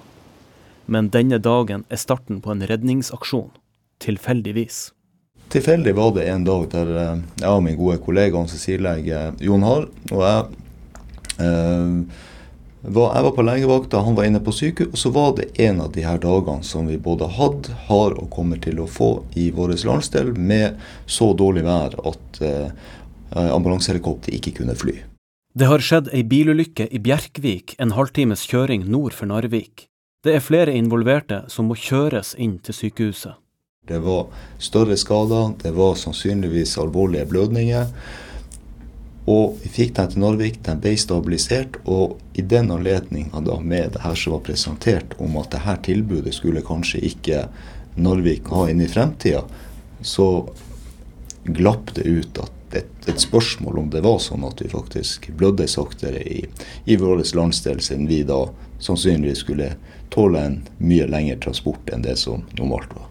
Men 0.88 1.10
denne 1.12 1.39
dagen 1.44 1.84
er 1.89 2.00
starten 2.00 2.39
på 2.39 2.53
en 2.53 2.63
redningsaksjon. 2.70 3.50
Tilfeldigvis. 4.00 4.94
Tilfeldig 5.51 5.96
var 5.98 6.13
det 6.15 6.29
en 6.32 6.46
dag 6.48 6.67
der 6.72 6.94
eh, 7.01 7.20
jeg 7.41 7.51
og 7.51 7.63
min 7.65 7.77
gode 7.79 7.98
kollega 8.03 8.39
anestesilege 8.39 9.20
Jon 9.44 9.63
Harr 9.63 9.88
og 10.12 10.24
jeg 10.24 10.44
Uh, 12.86 13.00
jeg 13.16 13.24
var 13.26 13.34
på 13.34 13.46
legevakta, 13.46 14.04
han 14.06 14.16
var 14.16 14.28
inne 14.28 14.42
på 14.44 14.54
sykehus, 14.54 14.92
og 14.94 15.02
så 15.02 15.12
var 15.16 15.34
det 15.40 15.50
en 15.64 15.82
av 15.82 15.92
de 15.96 16.06
her 16.06 16.20
dagene 16.22 16.64
som 16.64 16.88
vi 16.88 16.98
både 16.98 17.30
hadde, 17.38 17.74
har 17.88 18.16
og 18.18 18.30
kommer 18.34 18.62
til 18.62 18.80
å 18.80 18.88
få 18.88 19.12
i 19.36 19.50
vår 19.52 19.76
landsdel, 19.88 20.34
med 20.38 20.78
så 21.06 21.34
dårlig 21.34 21.66
vær 21.66 21.98
at 22.08 22.42
eh, 22.46 22.70
ambulansehelikopter 23.34 24.36
ikke 24.38 24.54
kunne 24.62 24.78
fly. 24.78 25.00
Det 25.58 25.66
har 25.66 25.82
skjedd 25.82 26.12
ei 26.14 26.22
bilulykke 26.22 26.86
i 26.94 27.00
Bjerkvik, 27.02 27.74
en 27.82 27.96
halvtimes 27.98 28.46
kjøring 28.46 28.86
nord 28.86 29.16
for 29.18 29.26
Narvik. 29.32 29.88
Det 30.24 30.36
er 30.38 30.44
flere 30.44 30.76
involverte 30.78 31.44
som 31.50 31.70
må 31.72 31.78
kjøres 31.80 32.36
inn 32.38 32.60
til 32.62 32.78
sykehuset. 32.78 33.40
Det 33.88 34.02
var 34.04 34.28
større 34.60 34.98
skader, 35.00 35.54
det 35.64 35.72
var 35.74 35.96
sannsynligvis 35.96 36.76
alvorlige 36.82 37.26
blødninger. 37.32 37.88
Og 39.28 39.58
vi 39.60 39.70
fikk 39.70 39.96
den 39.98 40.12
til 40.14 40.24
Norvik, 40.24 40.62
den 40.64 40.80
ble 40.84 40.94
stabilisert. 41.00 41.80
Og 41.86 42.16
i 42.40 42.42
den 42.42 42.72
anledning 42.72 43.32
med 43.62 43.92
det 43.94 44.04
her 44.04 44.16
som 44.16 44.38
var 44.38 44.46
presentert 44.48 45.18
om 45.20 45.36
at 45.42 45.52
dette 45.52 45.76
tilbudet 45.90 46.34
skulle 46.36 46.64
kanskje 46.64 47.04
ikke 47.04 47.48
Narvik 47.98 48.48
ha 48.54 48.68
inn 48.70 48.82
i 48.82 48.88
fremtida, 48.88 49.42
så 50.02 50.48
glapp 51.44 51.96
det 51.96 52.06
ut 52.06 52.38
at 52.38 52.54
et, 52.76 53.08
et, 53.08 53.20
spørsmål 53.20 53.80
om 53.80 53.90
det 53.90 54.04
var 54.06 54.20
sånn 54.20 54.44
at 54.46 54.62
vi 54.62 54.70
faktisk 54.70 55.30
blødde 55.40 55.66
saktere 55.72 56.20
i, 56.22 56.44
i 56.86 56.98
vår 57.00 57.24
landsdel, 57.36 57.80
siden 57.82 58.08
vi 58.08 58.22
da 58.28 58.44
sannsynligvis 58.84 59.42
skulle 59.46 59.72
tåle 60.14 60.44
en 60.44 60.58
mye 60.78 61.08
lengre 61.10 61.40
transport 61.48 61.90
enn 61.90 62.04
det 62.06 62.18
som 62.20 62.44
normalt 62.60 62.94
var. 62.94 63.08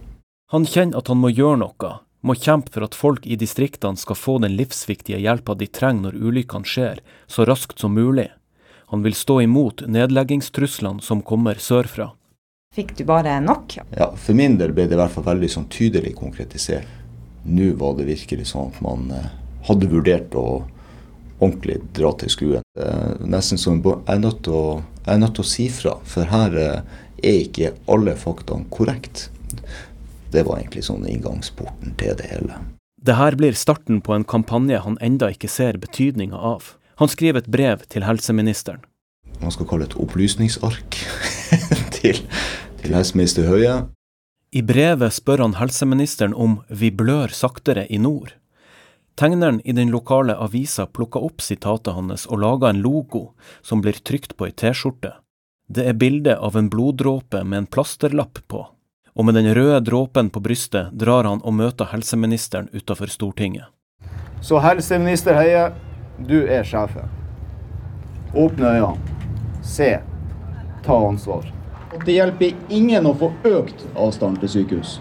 Han 0.52 0.68
kjenner 0.68 1.00
at 1.00 1.08
han 1.10 1.18
må 1.18 1.32
gjøre 1.32 1.58
noe, 1.64 1.92
må 2.20 2.34
kjempe 2.34 2.72
for 2.74 2.86
at 2.86 2.96
folk 2.96 3.26
i 3.26 3.36
distriktene 3.38 3.98
skal 4.00 4.18
få 4.18 4.38
den 4.42 4.56
livsviktige 4.58 5.20
hjelpa 5.22 5.54
de 5.54 5.68
trenger 5.68 6.08
når 6.08 6.20
ulykkene 6.30 6.68
skjer, 6.68 7.00
så 7.26 7.46
raskt 7.46 7.82
som 7.82 7.94
mulig. 7.94 8.30
Han 8.92 9.02
vil 9.02 9.14
stå 9.18 9.40
imot 9.42 9.82
nedleggingstruslene 9.90 11.02
som 11.02 11.22
kommer 11.26 11.58
sørfra. 11.58 12.12
Fikk 12.76 12.96
du 12.98 13.04
bare 13.08 13.38
nok? 13.40 13.78
Ja, 13.96 14.10
For 14.16 14.36
min 14.36 14.58
del 14.60 14.74
ble 14.76 14.86
det 14.86 14.96
i 14.96 15.00
hvert 15.00 15.14
fall 15.14 15.26
veldig 15.26 15.50
sånn 15.50 15.68
tydelig 15.72 16.14
konkretisert. 16.18 16.86
Nå 17.46 17.72
var 17.80 17.94
det 17.98 18.08
virkelig 18.08 18.50
sånn 18.50 18.72
at 18.72 18.80
man 18.84 19.10
eh, 19.14 19.28
hadde 19.68 19.90
vurdert 19.90 20.34
å 20.36 20.46
ordentlig 21.38 21.78
dra 21.96 22.12
til 22.20 22.32
skruen. 22.32 22.66
Nesten 23.28 23.60
som 23.60 23.80
jeg 23.84 23.98
er 24.08 24.20
nødt 24.22 24.42
til 24.46 24.56
å, 24.56 24.66
nødt 25.06 25.36
til 25.38 25.44
å 25.44 25.48
si 25.48 25.66
fra, 25.72 25.96
for 26.08 26.28
her 26.30 26.56
eh, 26.60 27.00
er 27.22 27.40
ikke 27.44 27.74
alle 27.92 28.16
faktaene 28.18 28.68
korrekt. 28.72 29.28
Det 30.32 30.42
var 30.46 30.58
egentlig 30.58 30.84
sånn 30.86 31.06
inngangsporten 31.08 31.94
til 32.00 32.16
det 32.18 32.30
hele. 32.32 32.58
Det 32.96 33.14
her 33.14 33.36
blir 33.38 33.54
starten 33.54 34.00
på 34.02 34.14
en 34.16 34.24
kampanje 34.24 34.80
han 34.82 34.98
enda 35.04 35.30
ikke 35.30 35.50
ser 35.52 35.78
betydninga 35.78 36.36
av. 36.36 36.74
Han 36.96 37.12
skriver 37.12 37.44
et 37.44 37.50
brev 37.52 37.84
til 37.92 38.06
helseministeren. 38.06 38.80
Man 39.42 39.52
skal 39.52 39.68
kalle 39.68 39.86
et 39.86 39.98
opplysningsark 40.00 40.96
til, 41.98 42.22
til 42.80 42.96
helseminister 42.96 43.46
Høie. 43.50 43.76
I 44.56 44.62
brevet 44.64 45.12
spør 45.12 45.42
han 45.44 45.58
helseministeren 45.60 46.34
om 46.34 46.60
vi 46.68 46.90
blør 46.90 47.34
saktere 47.34 47.84
i 47.92 47.98
nord. 48.00 48.32
Tegneren 49.16 49.60
i 49.64 49.72
den 49.76 49.92
lokale 49.92 50.36
avisa 50.36 50.86
plukka 50.86 51.20
opp 51.24 51.40
sitatet 51.44 51.94
hans 51.96 52.26
og 52.28 52.40
laga 52.42 52.70
en 52.72 52.82
logo 52.84 53.30
som 53.64 53.80
blir 53.84 53.96
trykt 54.04 54.36
på 54.36 54.48
ei 54.48 54.52
T-skjorte. 54.52 55.14
Det 55.68 55.86
er 55.88 55.96
bilde 55.98 56.36
av 56.36 56.56
en 56.56 56.68
bloddråpe 56.70 57.42
med 57.44 57.58
en 57.58 57.68
plasterlapp 57.68 58.42
på, 58.48 58.60
og 59.16 59.24
med 59.24 59.34
den 59.34 59.48
røde 59.54 59.80
dråpen 59.80 60.28
på 60.30 60.40
brystet 60.44 60.92
drar 60.92 61.24
han 61.24 61.40
og 61.40 61.54
møter 61.56 61.88
helseministeren 61.88 62.68
utafor 62.76 63.08
Stortinget. 63.08 63.64
Så 64.44 64.60
helseminister 64.60 65.34
Høie, 65.34 65.70
du 66.20 66.44
er 66.44 66.64
sjefen. 66.68 67.08
Åpne 68.36 68.76
øynene. 68.76 69.14
Se. 69.64 69.96
Ta 70.84 70.96
ansvar. 71.08 71.48
Det 72.04 72.12
hjelper 72.12 72.52
ingen 72.68 73.08
å 73.08 73.14
få 73.16 73.32
økt 73.48 73.86
avstand 73.96 74.42
til 74.42 74.52
sykehus. 74.52 74.98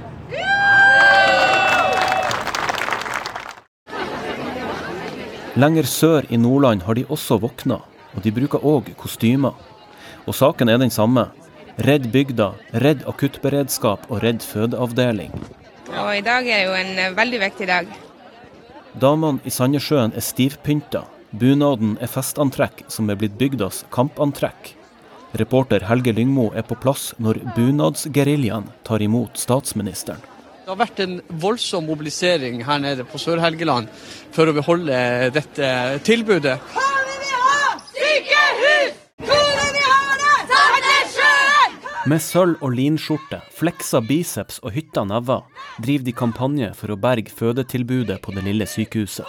Lenger 5.56 5.88
sør 5.88 6.26
i 6.30 6.40
Nordland 6.40 6.84
har 6.88 6.96
de 6.96 7.06
også 7.12 7.38
våkna, 7.44 7.82
og 8.16 8.24
de 8.24 8.32
bruker 8.32 8.64
òg 8.64 8.90
kostymer. 9.00 9.54
Og 10.26 10.36
saken 10.36 10.72
er 10.72 10.80
den 10.80 10.92
samme. 10.92 11.30
Redd 11.77 12.08
bygda, 12.13 12.53
redd 12.79 13.03
akuttberedskap 13.10 14.05
og 14.10 14.22
redd 14.24 14.44
fødeavdeling. 14.46 15.34
Og 15.91 16.12
I 16.15 16.24
dag 16.24 16.48
er 16.48 16.62
jo 16.70 16.75
en 16.77 16.94
eh, 17.00 17.12
veldig 17.15 17.41
viktig 17.41 17.67
dag. 17.67 17.89
Damene 19.00 19.44
i 19.44 19.51
Sandnessjøen 19.51 20.15
er 20.15 20.24
stivpynta. 20.24 21.03
Bunaden 21.36 21.98
er 22.00 22.08
festantrekk 22.08 22.86
som 22.88 23.10
er 23.12 23.20
blitt 23.20 23.36
bygdas 23.39 23.84
kampantrekk. 23.91 24.72
Reporter 25.36 25.84
Helge 25.89 26.13
Lyngmo 26.15 26.48
er 26.55 26.63
på 26.63 26.77
plass 26.79 27.10
når 27.20 27.41
bunadsgeriljaen 27.58 28.70
tar 28.88 29.03
imot 29.03 29.36
statsministeren. 29.41 30.24
Det 30.65 30.72
har 30.72 30.79
vært 30.79 31.00
en 31.03 31.20
voldsom 31.44 31.86
mobilisering 31.86 32.63
her 32.65 32.79
nede 32.82 33.03
på 33.05 33.20
Sør-Helgeland 33.22 33.91
for 34.34 34.50
å 34.50 34.55
beholde 34.55 34.96
dette 35.36 35.67
tilbudet. 36.08 36.55
Hva 36.72 36.86
vil 37.03 37.20
vi 37.20 37.34
ha? 37.36 37.75
Sykehus! 37.91 38.96
Hvor 39.27 39.44
vil 39.60 39.75
vi 39.75 39.84
ha 39.91 40.15
det? 40.24 40.39
Sandnessjøen! 40.53 41.75
Med 42.06 42.22
sølv 42.22 42.60
og 42.62 42.76
linskjorte, 42.78 43.40
fleksa 43.58 43.98
biceps 44.06 44.60
og 44.62 44.76
hytta 44.76 45.02
never 45.10 45.40
driver 45.82 46.06
de 46.06 46.12
kampanje 46.14 46.68
for 46.78 46.94
å 46.94 46.98
berge 47.02 47.34
fødetilbudet 47.34 48.20
på 48.22 48.34
det 48.36 48.44
lille 48.46 48.68
sykehuset. 48.70 49.26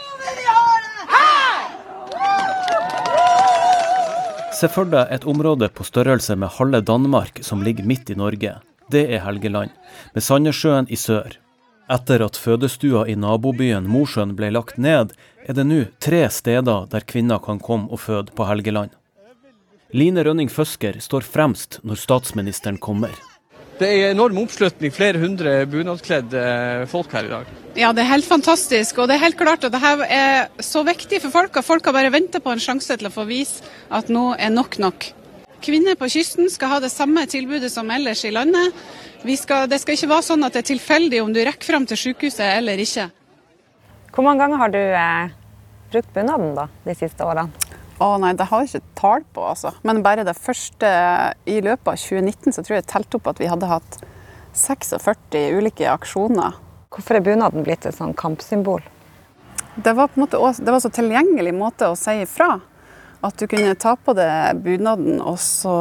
Se 4.56 4.68
for 4.72 4.92
deg 4.92 5.08
et 5.12 5.24
område 5.24 5.70
på 5.72 5.86
størrelse 5.88 6.36
med 6.36 6.52
halve 6.58 6.82
Danmark 6.84 7.40
som 7.48 7.64
ligger 7.64 7.88
midt 7.88 8.12
i 8.12 8.18
Norge. 8.20 8.58
Det 8.92 9.06
er 9.08 9.24
Helgeland, 9.24 9.72
med 10.12 10.28
Sandnessjøen 10.28 10.92
i 10.92 11.00
sør. 11.00 11.32
Etter 11.88 12.26
at 12.28 12.36
fødestua 12.36 13.06
i 13.08 13.16
nabobyen 13.16 13.88
Mosjøen 13.88 14.36
ble 14.36 14.52
lagt 14.52 14.76
ned, 14.76 15.16
er 15.48 15.56
det 15.56 15.64
nå 15.64 15.80
tre 15.96 16.26
steder 16.28 16.92
der 16.92 17.08
kvinner 17.08 17.40
kan 17.40 17.56
komme 17.56 17.88
og 17.88 18.04
føde 18.04 18.36
på 18.36 18.44
Helgeland. 18.52 18.92
Line 19.94 20.24
Rønning 20.26 20.48
Føsker 20.50 20.98
står 20.98 21.22
fremst 21.22 21.78
når 21.86 22.00
statsministeren 22.00 22.78
kommer. 22.82 23.12
Det 23.76 23.86
er 23.86 24.10
enorm 24.10 24.38
oppslutning, 24.40 24.90
flere 24.90 25.20
hundre 25.20 25.58
bunadskledde 25.68 26.42
folk 26.88 27.12
her 27.12 27.28
i 27.28 27.30
dag. 27.30 27.50
Ja, 27.76 27.90
det 27.92 28.06
er 28.06 28.14
helt 28.14 28.26
fantastisk. 28.26 28.98
Og 28.98 29.10
det 29.10 29.18
er 29.18 29.26
helt 29.26 29.36
klart 29.36 29.66
at 29.68 29.74
dette 29.74 30.08
er 30.08 30.48
så 30.64 30.80
viktig 30.86 31.20
for 31.26 31.34
folk. 31.34 31.56
at 31.60 31.68
Folk 31.68 31.84
har 31.84 31.92
bare 31.92 32.10
venta 32.10 32.40
på 32.40 32.54
en 32.54 32.62
sjanse 32.62 32.96
til 32.96 33.10
å 33.10 33.12
få 33.12 33.26
vise 33.28 33.62
at 33.92 34.08
nå 34.08 34.30
er 34.40 34.50
nok 34.50 34.78
nok. 34.80 35.10
Kvinner 35.62 35.94
på 36.00 36.08
kysten 36.08 36.48
skal 36.50 36.72
ha 36.72 36.80
det 36.80 36.90
samme 36.92 37.26
tilbudet 37.28 37.70
som 37.72 37.90
ellers 37.92 38.24
i 38.24 38.32
landet. 38.32 38.74
Skal, 39.36 39.68
det 39.68 39.80
skal 39.82 39.98
ikke 39.98 40.10
være 40.14 40.28
sånn 40.32 40.46
at 40.46 40.56
det 40.56 40.64
er 40.64 40.72
tilfeldig 40.72 41.22
om 41.22 41.32
du 41.36 41.42
rekker 41.44 41.68
fram 41.74 41.86
til 41.86 42.00
sykehuset 42.00 42.46
eller 42.56 42.80
ikke. 42.80 43.10
Hvor 44.14 44.24
mange 44.24 44.40
ganger 44.40 44.62
har 44.62 44.72
du 44.72 44.80
eh, 44.80 45.32
brukt 45.92 46.12
bunaden 46.16 46.54
da, 46.56 46.70
de 46.86 46.96
siste 46.96 47.26
årene? 47.26 47.52
Å 48.02 48.10
nei, 48.20 48.34
det 48.36 48.48
har 48.50 48.62
jeg 48.62 48.74
ikke 48.74 48.98
tall 48.98 49.24
på, 49.32 49.44
altså. 49.54 49.72
Men 49.86 50.02
bare 50.04 50.26
det 50.26 50.36
første 50.36 50.90
i 51.48 51.60
løpet 51.64 51.88
av 51.94 51.96
2019 51.96 52.52
så 52.52 52.62
tror 52.62 52.76
jeg 52.76 52.82
jeg 52.82 52.90
telte 52.92 53.18
opp 53.18 53.30
at 53.32 53.40
vi 53.40 53.48
hadde 53.48 53.70
hatt 53.70 53.98
46 54.56 55.56
ulike 55.56 55.88
aksjoner. 55.88 56.58
Hvorfor 56.92 57.18
er 57.18 57.24
bunaden 57.24 57.64
blitt 57.64 57.88
et 57.88 57.96
sånn 57.96 58.16
kampsymbol? 58.16 58.84
Det 59.76 59.92
var 59.96 60.08
på 60.08 60.20
en 60.20 60.24
måte 60.24 60.40
også, 60.40 60.64
det 60.64 60.72
var 60.72 60.80
så 60.84 60.92
tilgjengelig 60.92 61.52
måte 61.56 61.90
å 61.92 61.96
si 61.98 62.18
ifra. 62.22 62.58
At 63.24 63.40
du 63.40 63.46
kunne 63.48 63.74
ta 63.80 63.94
på 63.96 64.12
deg 64.16 64.60
bunaden 64.64 65.22
og 65.24 65.38
så 65.40 65.74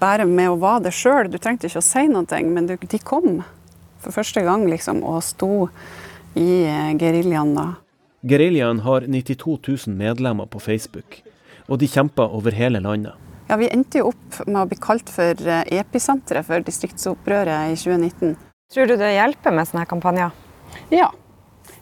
bære 0.00 0.24
med 0.28 0.50
å 0.50 0.58
være 0.60 0.86
det 0.88 0.94
sjøl. 0.96 1.28
Du 1.30 1.36
trengte 1.36 1.68
ikke 1.68 1.82
å 1.82 1.84
si 1.84 2.06
noe, 2.08 2.40
men 2.48 2.68
du, 2.68 2.74
de 2.80 3.00
kom 3.00 3.42
for 4.02 4.16
første 4.16 4.42
gang 4.44 4.64
liksom, 4.66 5.02
og 5.06 5.20
sto 5.24 5.68
i 6.34 6.64
eh, 6.64 6.92
geriljaen 6.98 7.54
da. 7.56 7.66
Geriljaen 8.26 8.82
har 8.86 9.06
92 9.06 9.58
000 9.86 9.96
medlemmer 9.98 10.48
på 10.50 10.60
Facebook, 10.62 11.22
og 11.68 11.80
de 11.80 11.88
kjemper 11.90 12.34
over 12.34 12.54
hele 12.56 12.80
landet. 12.82 13.18
Ja, 13.48 13.58
Vi 13.60 13.68
endte 13.68 14.00
jo 14.00 14.12
opp 14.12 14.38
med 14.46 14.62
å 14.62 14.68
bli 14.70 14.78
kalt 14.80 15.10
for 15.12 15.36
eh, 15.36 15.66
episenteret 15.76 16.46
for 16.46 16.64
distriktsopprøret 16.64 17.72
i 17.72 17.76
2019. 17.76 18.36
Tror 18.72 18.88
du 18.88 18.94
det 18.96 19.10
hjelper 19.12 19.52
med 19.52 19.68
sånne 19.68 19.84
kampanjer? 19.90 20.32
Ja. 20.94 21.10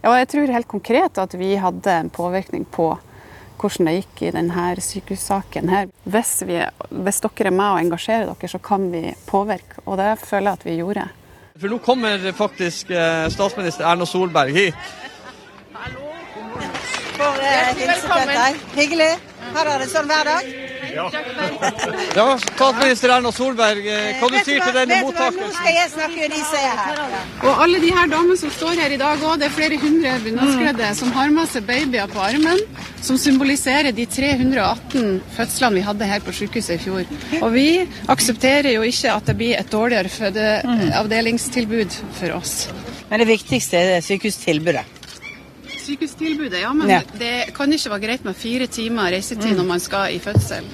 ja. 0.02 0.16
Jeg 0.18 0.30
tror 0.32 0.54
helt 0.56 0.70
konkret 0.70 1.20
at 1.22 1.36
vi 1.38 1.52
hadde 1.62 1.94
en 1.94 2.10
påvirkning 2.10 2.66
på 2.74 2.90
hvordan 3.60 3.90
det 3.90 3.96
gikk 3.98 4.22
i 4.24 4.32
denne 4.34 4.66
sykehussaken. 4.80 5.68
her. 5.68 5.88
Hvis, 6.04 6.42
vi, 6.48 6.58
hvis 6.90 7.20
dere 7.20 7.50
er 7.52 7.54
med 7.54 7.66
og 7.68 7.80
engasjerer 7.84 8.26
dere, 8.32 8.48
så 8.50 8.58
kan 8.58 8.90
vi 8.92 9.14
påvirke. 9.28 9.84
Og 9.86 10.00
det 10.00 10.14
føler 10.24 10.50
jeg 10.50 10.58
at 10.58 10.66
vi 10.66 10.78
gjorde. 10.80 11.08
For 11.60 11.68
nå 11.68 11.78
kommer 11.84 12.30
faktisk 12.32 12.90
eh, 12.90 13.26
statsminister 13.30 13.84
Erna 13.84 14.08
Solberg 14.08 14.56
hit. 14.56 14.86
Hallo. 15.76 16.06
til. 17.20 18.62
Hyggelig. 18.80 19.12
Her 19.54 19.72
er 19.74 19.82
det 19.82 19.88
sånn 19.90 20.10
hver 20.10 20.28
dag. 20.28 20.50
Ja. 20.90 21.04
ja, 22.16 22.26
statsminister 22.42 23.12
Erna 23.14 23.30
Solberg, 23.32 23.84
eh, 23.86 24.18
hva 24.18 24.30
du 24.32 24.36
sier 24.42 24.62
til 24.64 24.74
denne 24.74 25.00
mottakeren? 25.04 25.46
Nå 25.46 25.54
skal 25.54 25.76
jeg 25.76 25.90
snakke 25.92 26.16
med 26.18 26.34
de 26.34 26.40
som 26.48 26.58
er 26.58 26.80
her. 26.80 27.16
Og 27.44 27.62
alle 27.64 27.82
de 27.84 27.92
her 27.94 28.10
damene 28.10 28.38
som 28.40 28.52
står 28.54 28.80
her 28.82 28.94
i 28.96 28.98
dag 29.00 29.22
òg, 29.22 29.36
det 29.40 29.48
er 29.48 29.54
flere 29.54 29.78
hundre 29.80 30.16
bunadskledde 30.24 30.90
som 30.98 31.14
har 31.14 31.32
med 31.34 31.50
seg 31.52 31.66
babyer 31.68 32.10
på 32.10 32.22
armen, 32.26 32.62
som 33.06 33.18
symboliserer 33.20 33.94
de 33.96 34.06
318 34.10 35.20
fødslene 35.36 35.78
vi 35.78 35.86
hadde 35.86 36.12
her 36.12 36.24
på 36.26 36.34
sykehuset 36.40 36.76
i 36.76 36.82
fjor. 36.82 37.16
Og 37.40 37.50
vi 37.54 37.68
aksepterer 38.10 38.72
jo 38.74 38.86
ikke 38.86 39.14
at 39.14 39.30
det 39.30 39.38
blir 39.38 39.58
et 39.58 39.70
dårligere 39.72 40.10
fødeavdelingstilbud 40.18 42.00
for 42.18 42.40
oss. 42.40 42.56
Men 43.10 43.22
det 43.22 43.30
viktigste 43.30 43.78
er 43.98 44.02
sykehustilbudet 44.06 44.99
sykehustilbudet, 45.82 46.60
ja. 46.62 46.72
Men 46.76 46.92
ja. 46.92 47.00
det 47.18 47.52
kan 47.56 47.72
ikke 47.72 47.94
være 47.94 48.04
greit 48.06 48.26
med 48.28 48.38
fire 48.38 48.68
timer 48.70 49.12
reisetid 49.14 49.54
mm. 49.54 49.58
når 49.60 49.70
man 49.74 49.82
skal 49.82 50.14
i 50.14 50.20
fødsel. 50.22 50.68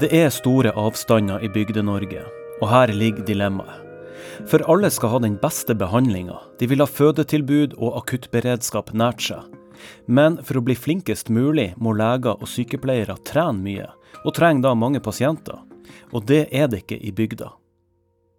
Det 0.00 0.08
er 0.16 0.30
store 0.32 0.72
avstander 0.80 1.42
i 1.44 1.50
Bygde-Norge, 1.52 2.22
og 2.62 2.68
her 2.70 2.92
ligger 2.96 3.24
dilemmaet. 3.28 3.86
For 4.48 4.64
alle 4.72 4.88
skal 4.88 5.12
ha 5.12 5.18
den 5.20 5.36
beste 5.42 5.74
behandlinga. 5.76 6.38
De 6.56 6.68
vil 6.70 6.80
ha 6.80 6.88
fødetilbud 6.88 7.76
og 7.76 7.98
akuttberedskap 8.00 8.94
nært 8.96 9.20
seg. 9.26 9.44
Men 10.08 10.38
for 10.44 10.60
å 10.60 10.64
bli 10.64 10.76
flinkest 10.76 11.28
mulig 11.32 11.70
må 11.76 11.92
leger 11.96 12.36
og 12.36 12.48
sykepleiere 12.48 13.18
trene 13.28 13.60
mye, 13.60 13.88
og 14.24 14.36
trenger 14.36 14.70
da 14.70 14.76
mange 14.76 15.04
pasienter. 15.04 15.60
Og 16.16 16.24
det 16.28 16.46
er 16.48 16.68
det 16.72 16.84
ikke 16.84 17.00
i 17.00 17.12
bygda. 17.12 17.52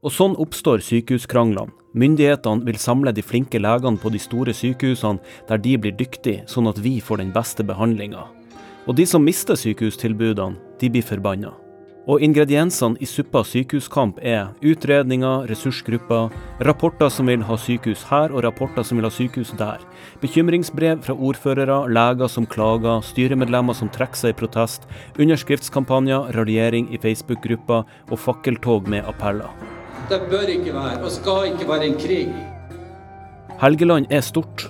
Og 0.02 0.10
sånn 0.10 0.34
oppstår 0.42 0.82
sykehuskranglene. 0.82 1.70
Myndighetene 1.94 2.66
vil 2.66 2.78
samle 2.82 3.12
de 3.14 3.22
flinke 3.22 3.60
legene 3.62 4.00
på 4.02 4.10
de 4.10 4.18
store 4.22 4.54
sykehusene 4.56 5.22
der 5.50 5.60
de 5.62 5.76
blir 5.78 5.94
dyktige, 5.94 6.46
sånn 6.50 6.70
at 6.72 6.80
vi 6.82 6.96
får 7.04 7.20
den 7.22 7.34
beste 7.36 7.66
behandlinga. 7.68 8.24
Og 8.90 8.96
de 8.98 9.06
som 9.06 9.22
mister 9.22 9.60
sykehustilbudene, 9.60 10.58
de 10.82 10.90
blir 10.90 11.06
forbanna. 11.06 11.52
Og 12.10 12.24
ingrediensene 12.26 12.98
i 12.98 13.06
suppa 13.06 13.44
sykehuskamp 13.46 14.18
er 14.26 14.56
utredninger, 14.66 15.44
ressursgrupper, 15.52 16.32
rapporter 16.66 17.12
som 17.14 17.30
vil 17.30 17.44
ha 17.46 17.58
sykehus 17.62 18.08
her 18.10 18.34
og 18.34 18.42
rapporter 18.48 18.82
som 18.88 18.98
vil 18.98 19.06
ha 19.06 19.12
sykehus 19.14 19.52
der, 19.60 19.84
bekymringsbrev 20.24 21.04
fra 21.06 21.14
ordførere, 21.14 21.84
leger 21.94 22.32
som 22.32 22.48
klager, 22.50 23.04
styremedlemmer 23.06 23.78
som 23.78 23.92
trekker 23.94 24.24
seg 24.24 24.34
i 24.34 24.40
protest, 24.42 24.90
underskriftskampanjer, 25.22 26.34
raljering 26.40 26.90
i 26.90 26.98
Facebook-grupper 27.06 27.86
og 28.10 28.24
fakkeltog 28.26 28.90
med 28.90 29.06
appeller. 29.06 29.54
Det 30.12 30.18
bør 30.28 30.50
ikke 30.52 30.74
være, 30.76 30.98
og 31.06 31.12
skal 31.12 31.46
ikke 31.54 31.66
være, 31.70 31.86
en 31.88 31.94
krig. 31.96 32.32
Helgeland 33.62 34.10
er 34.12 34.20
stort, 34.20 34.66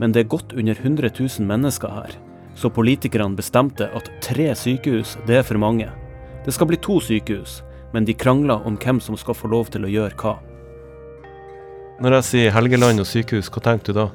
men 0.00 0.14
det 0.14 0.22
er 0.22 0.30
godt 0.32 0.54
under 0.56 0.72
100 0.72 1.10
000 1.18 1.44
mennesker 1.46 1.92
her. 1.92 2.14
Så 2.56 2.70
politikerne 2.72 3.36
bestemte 3.36 3.90
at 3.92 4.08
tre 4.24 4.54
sykehus, 4.56 5.18
det 5.26 5.36
er 5.36 5.44
for 5.44 5.60
mange. 5.60 5.90
Det 6.46 6.54
skal 6.56 6.70
bli 6.70 6.80
to 6.80 6.96
sykehus, 7.00 7.58
men 7.92 8.08
de 8.08 8.16
krangler 8.16 8.64
om 8.64 8.80
hvem 8.80 9.04
som 9.04 9.20
skal 9.20 9.36
få 9.36 9.52
lov 9.52 9.68
til 9.68 9.84
å 9.84 9.92
gjøre 9.92 10.16
hva. 10.16 10.34
Når 12.00 12.16
jeg 12.16 12.28
sier 12.30 12.56
Helgeland 12.56 13.04
og 13.04 13.12
sykehus, 13.12 13.52
hva 13.52 13.66
tenker 13.68 13.92
du 13.92 14.00
da? 14.00 14.08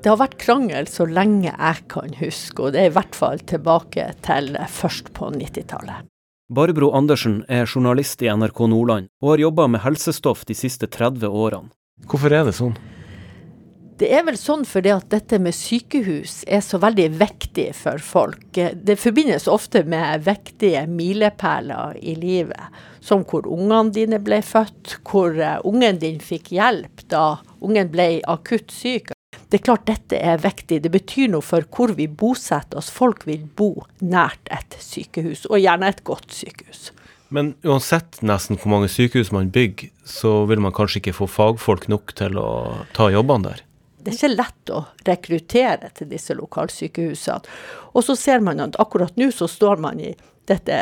Det 0.00 0.14
har 0.14 0.22
vært 0.22 0.40
krangel 0.40 0.88
så 0.88 1.04
lenge 1.04 1.52
jeg 1.52 1.88
kan 1.92 2.16
huske, 2.22 2.62
og 2.62 2.72
det 2.72 2.86
er 2.86 2.88
i 2.88 2.96
hvert 2.96 3.20
fall 3.20 3.44
tilbake 3.44 4.14
til 4.24 4.54
først 4.80 5.12
på 5.12 5.28
90-tallet. 5.36 6.08
Barbro 6.46 6.92
Andersen 6.94 7.40
er 7.50 7.66
journalist 7.66 8.20
i 8.22 8.28
NRK 8.30 8.60
Nordland 8.70 9.08
og 9.18 9.32
har 9.32 9.40
jobba 9.42 9.64
med 9.66 9.82
helsestoff 9.82 10.44
de 10.46 10.54
siste 10.54 10.86
30 10.86 11.26
årene. 11.26 11.72
Hvorfor 12.06 12.30
er 12.30 12.46
det 12.46 12.52
sånn? 12.54 12.76
Det 13.98 14.12
er 14.14 14.22
vel 14.28 14.36
sånn 14.38 14.62
fordi 14.68 14.92
at 14.94 15.08
dette 15.10 15.40
med 15.42 15.56
sykehus 15.56 16.44
er 16.46 16.62
så 16.62 16.78
veldig 16.78 17.08
viktig 17.18 17.66
for 17.74 17.98
folk. 17.98 18.44
Det 18.54 18.98
forbindes 19.00 19.48
ofte 19.50 19.82
med 19.88 20.22
viktige 20.28 20.84
milepæler 20.86 21.98
i 21.98 22.14
livet. 22.20 22.78
Som 23.02 23.26
hvor 23.26 23.48
ungene 23.50 23.90
dine 23.96 24.22
ble 24.22 24.38
født, 24.44 25.00
hvor 25.08 25.34
eh, 25.34 25.58
ungen 25.66 25.98
din 25.98 26.22
fikk 26.22 26.52
hjelp 26.54 27.08
da 27.10 27.40
ungen 27.58 27.90
ble 27.90 28.10
akutt 28.22 28.70
syk. 28.70 29.15
Det 29.50 29.60
er 29.60 29.66
klart 29.68 29.86
dette 29.86 30.18
er 30.18 30.40
viktig. 30.42 30.80
Det 30.82 30.90
betyr 30.90 31.30
noe 31.30 31.44
for 31.44 31.66
hvor 31.70 31.94
vi 31.94 32.08
bosetter 32.10 32.80
oss. 32.80 32.90
Folk 32.90 33.26
vil 33.28 33.44
bo 33.46 33.86
nært 34.02 34.50
et 34.50 34.74
sykehus, 34.82 35.44
og 35.46 35.62
gjerne 35.62 35.92
et 35.92 36.02
godt 36.06 36.34
sykehus. 36.34 36.90
Men 37.34 37.54
uansett 37.66 38.20
nesten 38.26 38.58
hvor 38.58 38.70
mange 38.74 38.90
sykehus 38.90 39.32
man 39.34 39.50
bygger, 39.54 39.90
så 40.06 40.44
vil 40.50 40.62
man 40.62 40.74
kanskje 40.74 41.00
ikke 41.00 41.16
få 41.20 41.30
fagfolk 41.30 41.88
nok 41.90 42.14
til 42.18 42.38
å 42.38 42.50
ta 42.94 43.08
jobbene 43.14 43.50
der? 43.50 43.64
Det 44.06 44.12
er 44.12 44.18
ikke 44.20 44.36
lett 44.36 44.70
å 44.70 44.80
rekruttere 45.06 45.90
til 45.98 46.10
disse 46.12 46.34
lokalsykehusene. 46.38 47.56
Og 47.98 48.06
så 48.06 48.14
ser 48.18 48.42
man 48.46 48.62
at 48.62 48.78
akkurat 48.82 49.18
nå 49.18 49.32
så 49.34 49.48
står 49.50 49.82
man 49.82 50.02
i 50.02 50.12
dette, 50.46 50.76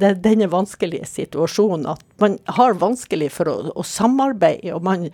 denne 0.00 0.48
vanskelige 0.48 1.04
situasjonen 1.10 1.90
at 1.92 2.04
man 2.22 2.38
har 2.56 2.78
vanskelig 2.80 3.28
for 3.34 3.50
å, 3.52 3.56
å 3.76 3.84
samarbeide. 3.84 4.72
og 4.72 4.86
man, 4.86 5.10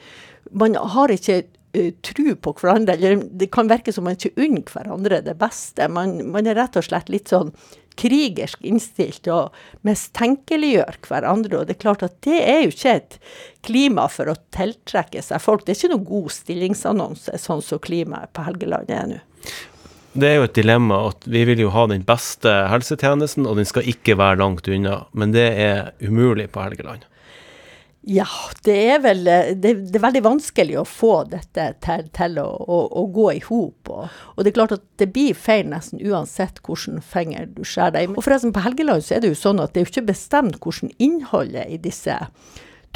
man 0.55 0.79
har 0.79 1.11
ikke 1.11 1.43
uh, 1.77 1.91
tro 2.07 2.35
på 2.35 2.55
hverandre. 2.61 2.97
eller 2.97 3.23
Det 3.31 3.51
kan 3.53 3.71
virke 3.71 3.93
som 3.93 4.07
man 4.09 4.19
ikke 4.19 4.35
unner 4.37 4.75
hverandre 4.75 5.23
det 5.27 5.37
beste. 5.41 5.89
Man, 5.89 6.19
man, 6.33 6.49
er 6.49 6.59
rett 6.59 6.79
og 6.81 6.87
slett 6.87 7.13
litt 7.13 7.33
sånn 7.33 7.53
krigersk 8.01 8.63
innstilt 8.65 9.27
og 9.29 9.57
mistenkeliggjør 9.87 11.01
hverandre. 11.09 11.61
Og 11.61 11.69
det 11.69 11.77
er 11.77 11.83
klart 11.83 12.05
at 12.07 12.17
det 12.27 12.39
er 12.39 12.63
jo 12.65 12.73
ikke 12.73 12.95
et 13.01 13.19
klima 13.67 14.07
for 14.13 14.31
å 14.31 14.39
tiltrekke 14.55 15.23
seg 15.25 15.43
folk. 15.43 15.67
Det 15.67 15.75
er 15.75 15.81
ikke 15.83 15.93
noen 15.97 16.09
god 16.13 16.31
stillingsannonse 16.39 17.43
sånn 17.43 17.65
som 17.65 17.83
klimaet 17.83 18.33
på 18.37 18.47
Helgeland 18.47 18.95
er 18.95 19.13
nå. 19.15 19.21
Det 20.13 20.27
er 20.27 20.41
jo 20.41 20.47
et 20.49 20.57
dilemma 20.59 20.97
at 21.13 21.27
vi 21.31 21.45
vil 21.47 21.61
jo 21.63 21.69
ha 21.71 21.85
den 21.87 22.03
beste 22.03 22.51
helsetjenesten, 22.73 23.47
og 23.47 23.61
den 23.61 23.69
skal 23.69 23.87
ikke 23.87 24.17
være 24.19 24.41
langt 24.41 24.67
unna. 24.67 25.05
Men 25.15 25.37
det 25.37 25.47
er 25.63 25.93
umulig 26.03 26.49
på 26.51 26.65
Helgeland. 26.65 27.07
Ja, 28.03 28.27
det 28.65 28.77
er 28.95 29.01
vel 29.05 29.27
det, 29.27 29.61
det, 29.61 29.75
er 29.93 30.01
veldig 30.01 30.23
vanskelig 30.25 30.79
å 30.81 30.87
få 30.89 31.13
dette 31.29 31.67
til, 31.85 32.07
til 32.17 32.39
å, 32.41 32.47
å, 32.49 32.79
å, 32.97 33.03
gå 33.13 33.27
i 33.35 33.43
hop. 33.45 33.91
Og, 33.93 34.07
og, 34.33 34.41
det 34.41 34.53
er 34.53 34.57
klart 34.57 34.73
at 34.79 34.87
det 35.03 35.11
blir 35.13 35.37
feil 35.37 35.69
nesten 35.69 36.01
uansett 36.01 36.63
hvilken 36.65 37.03
finger 37.05 37.51
du 37.53 37.61
skjærer 37.61 37.99
deg. 37.99 38.17
Og 38.17 38.25
forresten, 38.25 38.55
på 38.57 38.65
Helgeland 38.65 39.05
så 39.05 39.19
er 39.19 39.21
det 39.25 39.35
jo 39.35 39.43
sånn 39.43 39.61
at 39.61 39.75
det 39.75 39.83
er 39.83 39.87
jo 39.87 39.93
ikke 39.93 40.13
bestemt 40.15 40.57
hvordan 40.65 40.95
innholdet 40.97 41.69
i 41.69 41.77
disse 41.85 42.17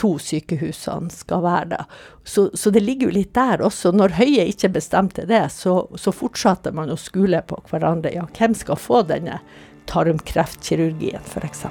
to 0.00 0.14
sykehusene 0.18 1.12
skal 1.12 1.44
være. 1.44 1.68
da. 1.76 1.84
Så, 2.24 2.48
så 2.56 2.72
det 2.72 2.82
ligger 2.86 3.12
jo 3.12 3.18
litt 3.18 3.34
der 3.36 3.60
også. 3.62 3.92
Når 3.92 4.16
Høie 4.16 4.48
ikke 4.48 4.72
bestemte 4.80 5.28
det, 5.28 5.44
så, 5.52 5.84
så 6.00 6.16
fortsatte 6.16 6.72
man 6.72 6.88
å 6.88 6.96
skule 6.98 7.44
på 7.44 7.60
hverandre. 7.68 8.16
Ja, 8.16 8.24
hvem 8.40 8.56
skal 8.56 8.80
få 8.80 9.04
denne 9.12 9.42
tarmkreftkirurgien, 9.92 11.20
f.eks. 11.28 11.68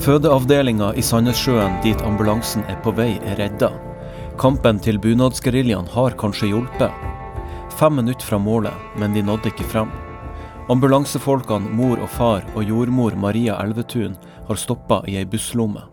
Fødeavdelinga 0.00 0.94
i 0.96 1.02
Sandnessjøen, 1.04 1.74
dit 1.84 2.02
ambulansen 2.08 2.62
er 2.72 2.78
på 2.80 2.94
vei, 2.96 3.18
er 3.20 3.36
redda. 3.36 3.68
Kampen 4.40 4.78
til 4.80 4.96
bunadsgeriljaen 4.96 5.90
har 5.92 6.16
kanskje 6.22 6.48
hjulpet. 6.48 7.02
Fem 7.76 7.98
minutter 7.98 8.24
fra 8.30 8.38
målet, 8.40 8.86
men 8.96 9.12
de 9.12 9.20
nådde 9.20 9.52
ikke 9.52 9.68
frem. 9.74 9.92
Ambulansefolkene, 10.72 11.68
mor 11.76 12.00
og 12.00 12.08
far 12.14 12.48
og 12.54 12.64
jordmor 12.64 13.18
Maria 13.20 13.58
Elvetun 13.60 14.16
har 14.48 14.62
stoppa 14.64 15.02
i 15.04 15.18
ei 15.20 15.28
busslomme. 15.28 15.84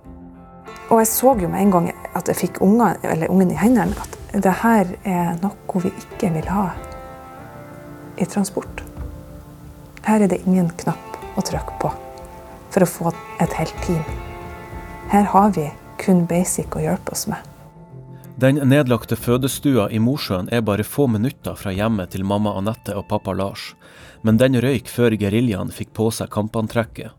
Og 0.87 1.03
jeg 1.03 1.11
så 1.11 1.35
jo 1.43 1.51
med 1.51 1.65
en 1.65 1.75
gang 1.75 1.91
at 2.15 2.31
jeg 2.31 2.45
fikk 2.45 2.63
ungen, 2.63 2.95
ungen 3.27 3.51
i 3.51 3.59
hendene, 3.59 3.91
at 3.91 4.39
det 4.39 4.57
her 4.63 4.95
er 5.03 5.35
noe 5.43 5.83
vi 5.83 5.91
ikke 5.91 6.31
vil 6.39 6.51
ha 6.55 6.69
i 8.15 8.23
transport. 8.23 8.85
Her 10.07 10.23
er 10.23 10.31
det 10.31 10.45
ingen 10.45 10.71
knapp 10.79 11.25
å 11.35 11.43
trykke 11.43 11.81
på 11.83 11.97
for 12.71 12.83
å 12.83 12.89
få 12.89 13.13
et 13.43 13.53
helt 13.59 13.75
team. 13.85 14.01
Her 15.11 15.27
har 15.33 15.53
vi 15.55 15.69
kun 16.01 16.25
basic 16.29 16.75
å 16.75 16.83
hjelpe 16.83 17.15
oss 17.15 17.27
med. 17.31 17.39
Den 18.37 18.59
nedlagte 18.69 19.15
fødestua 19.17 19.87
i 19.89 19.97
Mosjøen 19.99 20.49
er 20.53 20.61
bare 20.61 20.85
få 20.85 21.07
minutter 21.09 21.55
fra 21.57 21.71
hjemmet 21.73 22.11
til 22.13 22.25
mamma 22.27 22.53
Anette 22.59 22.93
og 22.93 23.07
pappa 23.09 23.33
Lars, 23.33 23.71
men 24.21 24.37
den 24.37 24.59
røyk 24.61 24.91
før 24.93 25.15
geriljaen 25.17 25.73
fikk 25.73 25.95
på 25.97 26.11
seg 26.13 26.29
kampantrekket. 26.35 27.15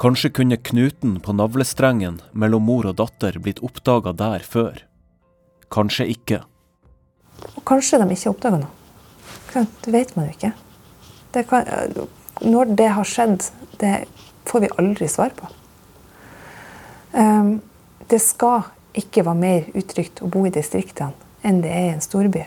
Kanskje 0.00 0.30
kunne 0.32 0.56
knuten 0.56 1.18
på 1.20 1.34
navlestrengen 1.36 2.20
mellom 2.32 2.64
mor 2.70 2.86
og 2.86 3.00
datter 3.02 3.34
blitt 3.42 3.58
oppdaga 3.66 4.14
der 4.16 4.46
før. 4.46 4.78
Kanskje 5.74 6.06
ikke. 6.14 6.38
Og 7.56 7.64
kanskje 7.68 7.98
de 8.00 8.06
ikke 8.14 8.30
oppdaga 8.30 8.62
noe. 8.62 9.66
Det 9.82 9.92
vet 9.92 10.14
man 10.16 10.30
jo 10.30 10.36
ikke. 10.36 10.52
Det 11.34 11.44
kan, 11.50 11.66
når 12.46 12.72
det 12.78 12.88
har 12.94 13.10
skjedd, 13.10 13.50
det 13.82 13.92
får 14.50 14.66
vi 14.66 14.72
aldri 14.82 15.08
svar 15.08 15.32
på. 15.36 15.48
Um, 17.12 17.60
det 18.10 18.18
skal 18.22 18.66
ikke 18.98 19.22
være 19.26 19.38
mer 19.38 19.68
utrygt 19.78 20.22
å 20.22 20.30
bo 20.30 20.44
i 20.46 20.54
distriktene 20.54 21.14
enn 21.46 21.62
det 21.62 21.70
er 21.72 21.86
i 21.88 21.92
en 21.94 22.04
storby. 22.04 22.42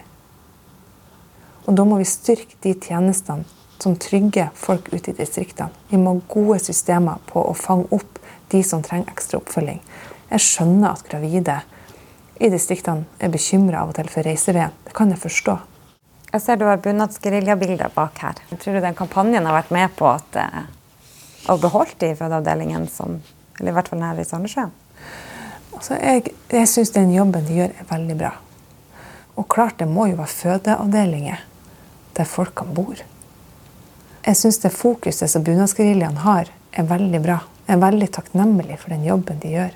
Og 1.63 1.75
da 1.77 1.85
må 1.87 1.97
vi 2.01 2.07
styrke 2.07 2.59
de 2.61 2.75
tjenestene 2.75 3.47
som 3.83 3.95
trygger 3.99 4.51
folk 4.55 4.89
ute 4.93 5.11
i 5.11 5.17
distriktene. 5.17 5.71
Vi 5.89 5.99
må 5.99 6.13
ha 6.13 6.25
gode 6.31 6.59
systemer 6.63 7.23
på 7.27 7.41
å 7.41 7.55
fange 7.57 7.89
opp 7.95 8.19
de 8.51 8.61
som 8.63 8.83
trenger 8.83 9.11
ekstra 9.11 9.39
oppfølging. 9.39 9.81
Jeg 10.29 10.43
skjønner 10.45 10.93
at 10.93 11.07
gravide 11.07 11.57
i 12.43 12.49
distriktene 12.51 13.07
er 13.19 13.31
bekymra 13.33 13.83
av 13.83 13.91
og 13.91 13.97
til 13.97 14.11
for 14.11 14.27
reiseveien. 14.27 14.75
Det 14.85 14.95
kan 14.95 15.11
jeg 15.11 15.23
forstå. 15.23 15.57
Jeg 16.33 16.41
ser 16.41 16.57
du 16.57 16.65
har 16.65 16.79
bunadsgeriljabilder 16.81 17.91
bak 17.93 18.23
her. 18.23 18.39
Tror 18.53 18.77
du 18.77 18.81
den 18.83 18.97
kampanjen 18.97 19.45
har 19.45 19.59
vært 19.59 19.73
med 19.75 19.91
på 19.99 20.07
at 20.09 20.39
eh, 20.39 20.63
beholdt 21.47 22.03
i 22.07 22.13
fødeavdelingen, 22.15 22.87
som, 22.87 23.19
eller 23.59 23.73
i 23.73 23.75
hvert 23.75 23.91
fall 23.91 24.03
her 24.05 24.21
i 24.21 24.27
Sandnessjøen? 24.27 24.71
Altså, 25.73 25.97
jeg 25.97 26.33
jeg 26.53 26.69
syns 26.69 26.93
den 26.93 27.13
jobben 27.13 27.45
de 27.47 27.57
gjør, 27.57 27.71
er 27.81 27.89
veldig 27.89 28.17
bra. 28.17 28.31
Og 29.35 29.47
klart 29.49 29.79
det 29.79 29.87
må 29.89 30.05
jo 30.11 30.19
være 30.19 30.31
fødeavdelinger 30.31 31.41
der 32.13 32.29
folkene 32.29 32.75
bor. 32.77 32.99
Jeg 34.23 34.37
syns 34.39 34.61
det 34.63 34.71
fokuset 34.71 35.31
som 35.31 35.43
bunadsgeriljaen 35.43 36.21
har, 36.23 36.51
er 36.71 36.85
veldig 36.87 37.21
bra. 37.23 37.39
Jeg 37.67 37.75
er 37.75 37.81
veldig 37.81 38.09
takknemlig 38.13 38.77
for 38.79 38.93
den 38.93 39.07
jobben 39.07 39.41
de 39.41 39.55
gjør. 39.55 39.73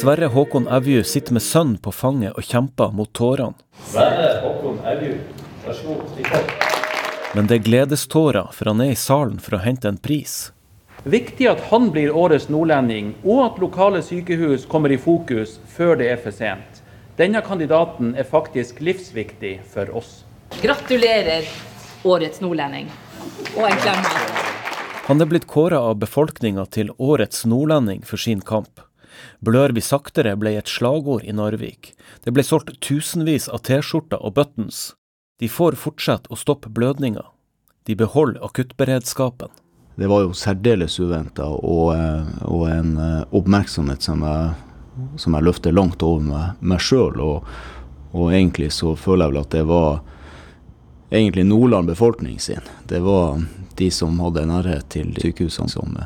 Sverre 0.00 0.26
Håkon 0.26 0.68
Evju 0.68 1.04
sitter 1.04 1.32
med 1.32 1.42
sønnen 1.42 1.76
på 1.76 1.92
fanget 1.92 2.32
og 2.32 2.46
kjemper 2.48 2.94
mot 2.96 3.10
tårene. 3.12 3.52
Sverre 3.84 4.30
Håkon 4.40 4.78
Evju, 4.88 5.18
vær 5.66 5.76
så 5.76 5.88
god, 5.90 6.06
stikk 6.14 6.30
opp. 6.38 6.54
Men 7.36 7.50
det 7.50 7.58
er 7.58 7.66
gledestårer, 7.66 8.48
for 8.56 8.70
han 8.72 8.80
er 8.80 8.94
i 8.94 8.96
salen 8.96 9.36
for 9.44 9.58
å 9.58 9.60
hente 9.60 9.92
en 9.92 10.00
pris. 10.00 10.54
Viktig 11.04 11.50
at 11.52 11.60
han 11.68 11.90
blir 11.92 12.16
årets 12.16 12.48
nordlending, 12.48 13.12
og 13.28 13.44
at 13.44 13.60
lokale 13.60 14.00
sykehus 14.06 14.64
kommer 14.72 14.96
i 14.96 15.00
fokus 15.04 15.58
før 15.68 16.00
det 16.00 16.08
er 16.14 16.24
for 16.24 16.32
sent. 16.32 16.80
Denne 17.20 17.44
kandidaten 17.44 18.16
er 18.16 18.24
faktisk 18.24 18.80
livsviktig 18.80 19.58
for 19.68 19.92
oss. 20.00 20.22
Gratulerer, 20.62 21.44
årets 22.08 22.40
nordlending. 22.40 22.88
Og 23.52 23.66
en 23.68 23.82
klem. 23.84 24.04
Han 25.10 25.20
er 25.20 25.28
blitt 25.28 25.50
kåra 25.50 25.84
av 25.92 26.00
befolkninga 26.00 26.70
til 26.72 26.96
årets 26.96 27.44
nordlending 27.44 28.00
for 28.00 28.16
sin 28.16 28.40
kamp. 28.40 28.80
Blør 29.40 29.74
vi 29.76 29.84
saktere 29.84 30.36
ble 30.36 30.56
et 30.58 30.68
slagord 30.68 31.24
i 31.24 31.34
Narvik. 31.36 31.94
Det 32.24 32.32
ble 32.36 32.44
solgt 32.46 32.76
tusenvis 32.84 33.48
av 33.48 33.64
T-skjorter 33.68 34.20
og 34.20 34.36
buttons. 34.38 34.90
De 35.40 35.48
får 35.48 35.78
fortsette 35.80 36.28
å 36.28 36.36
stoppe 36.36 36.68
blødninga. 36.68 37.24
De 37.88 37.96
beholder 37.96 38.44
akuttberedskapen. 38.44 39.48
Det 40.00 40.06
var 40.06 40.22
jo 40.24 40.32
særdeles 40.36 40.98
uventa 41.00 41.46
og, 41.48 41.94
eh, 41.96 42.28
og, 42.48 42.66
en 42.70 42.92
eh, 42.96 43.24
oppmerksomhet 43.36 44.04
som 44.04 44.22
jeg, 44.24 44.52
som 45.20 45.36
jeg 45.36 45.44
løfter 45.44 45.74
langt 45.76 46.02
over 46.04 46.24
meg, 46.24 46.60
meg 46.60 46.80
sjøl. 46.80 47.20
Og, 47.20 47.48
og, 48.12 48.30
egentlig 48.32 48.70
så 48.76 48.94
føler 48.96 49.26
jeg 49.26 49.34
vel 49.34 49.40
at 49.42 49.56
det 49.56 49.64
var 49.68 50.00
egentlig 51.10 51.44
Nordland 51.48 51.90
befolkning 51.90 52.38
sin. 52.40 52.64
Det 52.88 53.02
var 53.04 53.42
de 53.76 53.90
som 53.92 54.20
hadde 54.24 54.46
nærhet 54.48 54.88
til 54.92 55.12
sykehusene 55.20 55.72
som, 55.72 55.96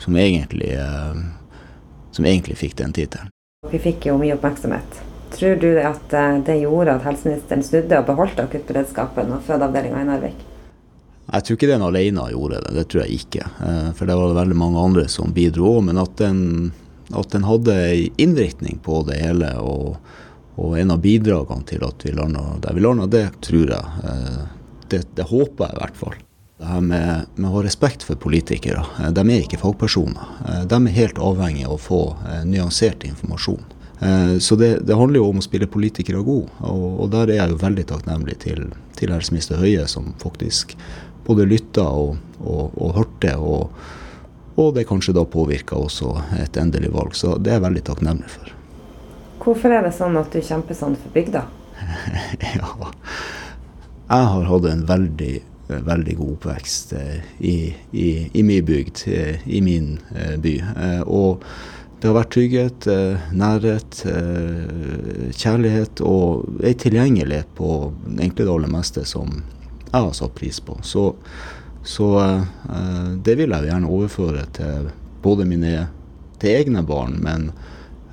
som, 0.00 0.16
egentlig, 0.16 0.74
eh, 0.76 1.22
som 2.10 2.26
egentlig 2.26 2.58
fikk 2.60 2.76
den 2.80 2.92
tittelen. 2.96 3.32
Vi 3.70 3.78
fikk 3.78 4.06
jo 4.08 4.18
mye 4.20 4.34
oppmerksomhet. 4.36 5.02
Tror 5.34 5.58
du 5.62 5.72
at 5.78 6.14
det 6.46 6.56
gjorde 6.62 6.96
at 6.96 7.04
helseministeren 7.06 7.62
snudde 7.62 8.00
og 8.00 8.08
beholdt 8.08 8.40
akuttberedskapen 8.42 9.30
og 9.36 9.44
fødeavdelinga 9.46 10.00
i 10.02 10.08
Narvik? 10.08 10.46
Jeg 11.30 11.46
tror 11.46 11.56
ikke 11.56 11.70
den 11.70 11.84
alene 11.86 12.24
gjorde 12.32 12.60
det, 12.64 12.72
det 12.74 12.86
tror 12.90 13.04
jeg 13.04 13.20
ikke. 13.20 13.44
Eh, 13.66 13.90
for 13.94 14.10
det 14.10 14.16
var 14.18 14.32
veldig 14.34 14.56
mange 14.58 14.82
andre 14.82 15.04
som 15.10 15.34
bidro 15.34 15.76
òg. 15.76 15.84
Men 15.86 16.00
at 16.02 16.16
den, 16.18 16.40
at 17.14 17.30
den 17.34 17.46
hadde 17.46 17.76
innvirkning 18.18 18.80
på 18.82 19.04
det 19.06 19.20
hele, 19.20 19.52
og, 19.62 20.00
og 20.58 20.74
en 20.78 20.96
av 20.96 21.04
bidragene 21.04 21.66
til 21.70 21.86
at 21.86 22.06
vi 22.06 22.16
landa 22.16 22.42
der 22.64 22.74
vi 22.74 22.82
landa, 22.82 23.06
det 23.10 23.28
tror 23.46 23.76
jeg. 23.76 24.08
Eh, 24.10 24.42
det, 24.90 25.04
det, 25.14 25.28
håper 25.30 25.68
jeg 25.68 25.76
i 25.76 25.80
hvert 25.84 26.02
fall. 26.02 26.18
Det 26.60 26.68
her 26.68 26.80
med, 26.84 27.26
med, 27.34 27.48
å 27.48 27.54
ha 27.54 27.64
respekt 27.64 28.04
for 28.04 28.20
politikere. 28.20 28.84
Eh, 29.00 29.10
de 29.16 29.24
er 29.24 29.44
ikke 29.44 29.60
fagpersoner. 29.62 30.64
De 30.68 30.80
er 30.80 30.96
helt 30.96 31.20
avhengig 31.20 31.66
av 31.66 31.78
å 31.78 31.80
få 31.80 32.00
nyansert 32.44 33.06
informasjon. 33.08 33.62
Så 34.40 34.56
det, 34.56 34.68
det, 34.88 34.94
handler 34.96 35.20
jo 35.20 35.26
om 35.28 35.42
å 35.42 35.44
spille 35.44 35.66
politikere 35.68 36.22
gode, 36.24 36.48
og, 36.64 36.84
og 37.04 37.10
der 37.12 37.34
er 37.34 37.36
jeg 37.36 37.52
jo 37.52 37.58
veldig 37.60 37.82
takknemlig 37.90 38.38
til, 38.40 38.62
til 38.96 39.12
helseminister 39.12 39.60
Høie, 39.60 39.82
som 39.92 40.14
faktisk 40.22 40.72
både 41.26 41.46
lytta 41.46 41.84
og, 41.84 42.16
og, 42.40 42.70
og 42.74 42.94
hørte. 42.96 43.34
Og, 43.36 43.82
og, 44.56 44.72
det 44.76 44.86
kanskje 44.88 45.14
da 45.16 45.24
påvirka 45.28 45.78
også 45.78 46.14
et 46.40 46.56
endelig 46.60 46.92
valg. 46.94 47.16
Så 47.18 47.36
det 47.38 47.52
er 47.52 47.60
jeg 47.60 47.66
veldig 47.68 47.84
takknemlig 47.90 48.32
for. 48.32 48.54
Hvorfor 49.40 49.72
er 49.72 49.86
det 49.86 49.94
sånn 49.96 50.18
at 50.20 50.32
du 50.34 50.40
kjemper 50.44 50.76
sånn 50.76 50.98
for 51.00 51.14
bygda? 51.14 51.46
ja, 52.60 52.72
jeg 54.10 54.26
har 54.32 54.48
hatt 54.50 54.66
en 54.68 54.82
veldig, 54.88 55.34
veldig 55.78 56.16
god 56.18 56.32
oppvekst 56.36 56.92
eh, 56.92 57.20
i, 57.38 57.76
i, 57.90 58.30
i 58.32 58.42
min 58.42 58.64
bygd, 58.64 59.02
eh, 59.06 59.48
i 59.48 59.60
min 59.60 59.98
eh, 60.14 60.36
by. 60.40 60.54
Og 61.06 61.44
det 62.00 62.08
har 62.08 62.16
vært 62.16 62.32
trygghet, 62.32 62.86
nærhet, 63.36 63.98
kjærlighet 65.36 66.00
og 66.00 66.62
ei 66.64 66.72
tilgjengelighet 66.80 67.50
på 67.58 67.90
egentlig 68.14 68.46
det 68.46 68.54
aller 68.54 68.72
meste 68.72 69.04
som, 69.04 69.42
jeg 69.90 69.98
har 69.98 70.14
satt 70.16 70.32
pris 70.38 70.62
på. 70.64 70.78
Så, 70.80 71.02
så 71.84 72.08
det 73.20 73.34
vil 73.36 73.52
jeg 73.52 73.68
gjerne 73.68 73.90
overføre 73.92 74.46
til 74.56 74.88
både 75.20 75.44
mine 75.50 75.74
til 76.40 76.62
egne 76.62 76.80
barn, 76.88 77.18
men 77.20 77.50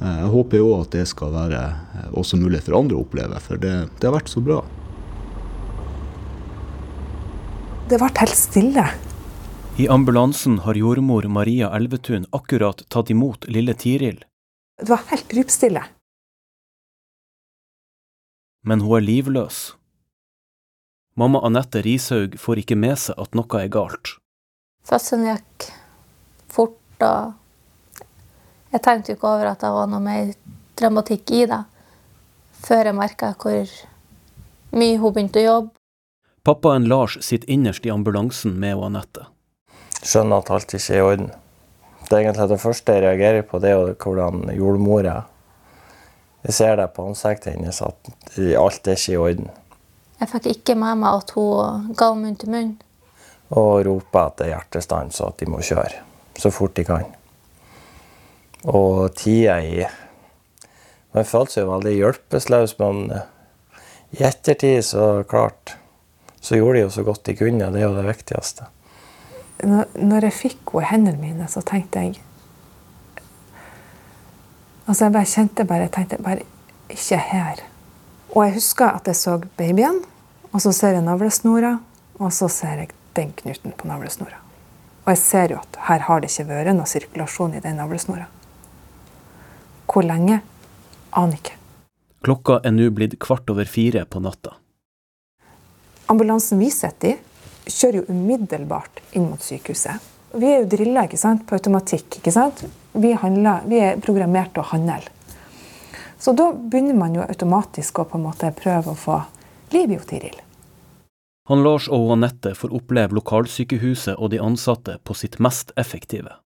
jeg 0.02 0.34
håper 0.36 0.60
jo 0.60 0.74
at 0.82 0.92
det 0.98 1.08
skal 1.08 1.32
være 1.38 1.64
også 2.12 2.42
mulig 2.44 2.66
for 2.68 2.82
andre 2.82 3.00
å 3.00 3.08
oppleve, 3.08 3.40
for 3.40 3.62
det, 3.62 3.76
det 4.02 4.10
har 4.10 4.18
vært 4.20 4.36
så 4.36 4.44
bra. 4.44 4.60
Det 7.88 7.96
ble 8.02 8.10
helt 8.20 8.36
stille. 8.36 8.84
I 9.80 9.86
ambulansen 9.88 10.58
har 10.66 10.76
jordmor 10.76 11.24
Maria 11.32 11.70
Elvetun 11.78 12.26
akkurat 12.36 12.82
tatt 12.92 13.12
imot 13.14 13.46
lille 13.48 13.72
Tiril. 13.80 14.18
Det 14.82 14.90
var 14.90 15.06
helt 15.08 15.32
rypstille. 15.34 15.84
Men 18.68 18.84
hun 18.84 18.98
er 18.98 19.06
livløs. 19.06 19.60
Mamma 21.16 21.40
Anette 21.48 21.80
Rishaug 21.86 22.36
får 22.36 22.64
ikke 22.66 22.76
med 22.76 23.00
seg 23.00 23.16
at 23.24 23.40
noe 23.40 23.62
er 23.62 23.72
galt. 23.72 24.18
Fødselen 24.84 25.30
gikk 25.32 25.70
fort, 26.52 27.08
og 27.08 28.04
jeg 28.76 28.84
tenkte 28.84 29.14
jo 29.14 29.22
ikke 29.22 29.32
over 29.32 29.54
at 29.54 29.64
det 29.64 29.72
var 29.78 29.88
noe 29.88 30.04
mer 30.04 30.36
dramatikk 30.76 31.32
i 31.40 31.46
det, 31.48 31.64
før 32.68 32.92
jeg 32.92 33.00
merka 33.00 33.32
hvor 33.40 33.74
mye 34.76 35.00
hun 35.00 35.16
begynte 35.16 35.46
å 35.46 35.48
jobbe. 35.48 35.77
Pappaen 36.48 36.86
Lars 36.88 37.18
sitter 37.22 37.50
innerst 37.50 37.86
i 37.86 37.90
ambulansen 37.90 38.54
med 38.60 38.80
Anette. 38.80 39.26
Skjønner 40.00 40.40
at 40.40 40.50
alt 40.56 40.74
ikke 40.78 40.94
er 40.94 41.00
i 41.02 41.04
orden. 41.04 41.32
Det 42.06 42.14
er 42.14 42.22
egentlig 42.22 42.46
det 42.48 42.58
første 42.62 42.94
jeg 42.94 43.02
reagerer 43.04 43.42
på, 43.44 43.60
det 43.60 43.74
er 43.76 43.90
hvordan 44.00 44.46
jordmora. 44.56 45.16
Jeg 46.48 46.54
ser 46.56 46.78
det 46.80 46.86
på 46.96 47.04
ansiktet 47.10 47.52
hennes 47.52 47.82
at 47.84 48.14
alt 48.40 48.88
er 48.88 48.96
ikke 48.96 49.12
i 49.12 49.18
orden. 49.20 49.50
Jeg 50.22 50.32
fikk 50.32 50.48
ikke 50.54 50.76
med 50.80 51.02
meg 51.02 51.18
at 51.20 51.34
hun 51.36 51.90
ga 52.00 52.08
munn 52.16 52.38
til 52.40 52.54
munn. 52.54 52.70
Og 53.52 53.82
roper 53.90 54.22
at 54.22 54.38
det 54.38 54.46
er 54.46 54.54
hjertestans 54.54 55.20
og 55.20 55.34
at 55.34 55.42
de 55.42 55.48
må 55.52 55.60
kjøre 55.60 56.00
så 56.40 56.52
fort 56.56 56.78
de 56.80 56.86
kan. 56.88 57.10
Og 58.72 59.10
tida 59.20 59.58
i 59.60 59.84
Man 61.12 61.28
følte 61.28 61.58
seg 61.58 61.68
veldig 61.68 61.94
hjelpeløs, 61.98 62.78
men 62.80 63.12
i 64.16 64.24
ettertid 64.24 64.86
så 64.94 65.10
klart 65.28 65.76
så 66.48 66.56
gjorde 66.56 66.80
de 66.80 66.86
jo 66.86 66.92
så 66.94 67.04
godt 67.04 67.26
de 67.28 67.36
kunne. 67.36 67.72
Det 67.74 67.82
er 67.82 67.88
jo 67.88 67.96
det 67.98 68.08
viktigste. 68.08 68.70
Når 69.68 70.28
jeg 70.28 70.38
fikk 70.38 70.72
henne 70.72 70.84
i 70.86 70.90
hendene 70.92 71.20
mine, 71.22 71.48
så 71.52 71.64
tenkte 71.66 72.06
jeg 72.06 72.24
Altså, 74.88 75.04
jeg 75.04 75.14
bare 75.18 75.28
kjente 75.28 75.64
bare, 75.68 75.84
jeg 75.84 75.92
tenkte 75.92 76.18
bare 76.24 76.46
Ikke 76.88 77.18
her. 77.20 77.60
Og 78.32 78.46
jeg 78.46 78.54
husker 78.54 78.88
at 78.88 79.08
jeg 79.10 79.18
så 79.20 79.34
babyen, 79.58 79.98
og 80.54 80.62
så 80.64 80.72
ser 80.72 80.96
jeg 80.96 81.04
navlesnora, 81.04 81.74
og 82.20 82.32
så 82.32 82.48
ser 82.48 82.80
jeg 82.80 82.94
den 83.18 83.34
knuten 83.36 83.74
på 83.76 83.90
navlesnora. 83.90 84.40
Og 85.04 85.12
jeg 85.12 85.20
ser 85.20 85.52
jo 85.52 85.58
at 85.60 85.80
her 85.90 86.06
har 86.08 86.24
det 86.24 86.30
ikke 86.32 86.48
vært 86.48 86.76
noe 86.78 86.88
sirkulasjon 86.88 87.58
i 87.58 87.64
den 87.64 87.76
navlesnora. 87.82 88.30
Hvor 89.88 90.08
lenge? 90.08 90.40
Aner 91.12 91.36
ikke. 91.36 91.58
Klokka 92.24 92.62
er 92.64 92.76
nå 92.76 92.88
blitt 92.96 93.18
kvart 93.20 93.52
over 93.52 93.68
fire 93.68 94.06
på 94.08 94.24
natta. 94.24 94.56
Ambulansen 96.08 96.60
vi 96.60 96.70
sitter 96.72 97.16
i, 97.16 97.18
kjører 97.68 98.00
jo 98.00 98.14
umiddelbart 98.14 99.02
inn 99.12 99.28
mot 99.28 99.44
sykehuset. 99.44 100.00
Vi 100.38 100.48
er 100.48 100.62
jo 100.62 100.70
drilla 100.72 101.04
på 101.08 101.56
automatikk. 101.56 102.18
ikke 102.20 102.32
sant? 102.32 102.64
Vi, 102.94 103.12
handler, 103.14 103.62
vi 103.68 103.80
er 103.80 104.00
programmert 104.00 104.54
til 104.54 104.64
å 104.64 104.70
handle. 104.72 105.02
Så 106.20 106.32
da 106.34 106.52
begynner 106.54 106.96
man 106.96 107.16
jo 107.16 107.22
automatisk 107.22 108.00
å 108.00 108.06
på 108.06 108.18
en 108.18 108.24
måte 108.24 108.52
prøve 108.56 108.92
å 108.92 108.96
få 108.96 109.22
liv 109.72 109.92
i 109.92 110.00
Tiril. 110.00 110.40
Han 111.48 111.64
Lars 111.64 111.88
og 111.88 112.12
Anette 112.12 112.54
får 112.56 112.74
oppleve 112.76 113.16
lokalsykehuset 113.16 114.18
og 114.18 114.32
de 114.32 114.40
ansatte 114.40 114.98
på 115.04 115.14
sitt 115.14 115.38
mest 115.40 115.72
effektive. 115.76 116.40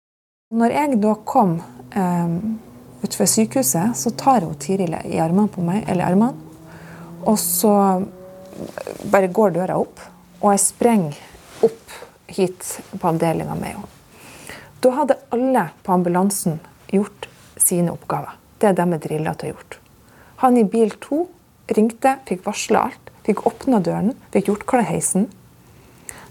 Når 0.53 0.75
jeg 0.75 1.01
da 1.01 1.14
kom 1.25 1.61
eh, 1.94 2.33
utenfor 3.05 3.29
sykehuset, 3.31 3.96
så 3.96 4.11
tar 4.11 4.44
hun 4.44 4.59
Tiril 4.61 4.96
i 5.05 5.20
armene 5.23 5.49
på 5.49 5.64
meg, 5.64 5.85
eller 5.88 6.11
armene. 6.11 6.35
Og 7.29 7.38
så 7.40 7.73
bare 9.12 9.31
går 9.33 9.57
døra 9.57 9.79
opp, 9.81 10.01
og 10.40 10.53
jeg 10.55 10.62
sprenger 10.64 11.66
opp 11.66 11.96
hit 12.31 12.81
på 12.92 13.11
avdelinga 13.11 13.57
henne. 13.57 13.88
Da 14.81 14.94
hadde 14.96 15.18
alle 15.35 15.66
på 15.85 15.92
ambulansen 15.92 16.61
gjort 16.88 17.29
sine 17.61 17.92
oppgaver. 17.92 18.38
Det 18.59 18.70
er 18.70 18.77
de 18.79 18.87
er 18.87 19.03
drilla 19.03 19.35
til 19.37 19.51
å 19.51 19.55
gjort. 19.55 19.79
Han 20.40 20.57
i 20.57 20.64
bil 20.64 20.92
to 21.05 21.27
ringte, 21.68 22.16
fikk 22.29 22.46
varsla 22.46 22.87
alt, 22.88 23.11
fikk 23.27 23.44
åpna 23.49 23.81
døren, 23.85 24.14
fikk 24.33 24.49
gjort 24.49 24.64
klar 24.68 24.87
heisen. 24.88 25.29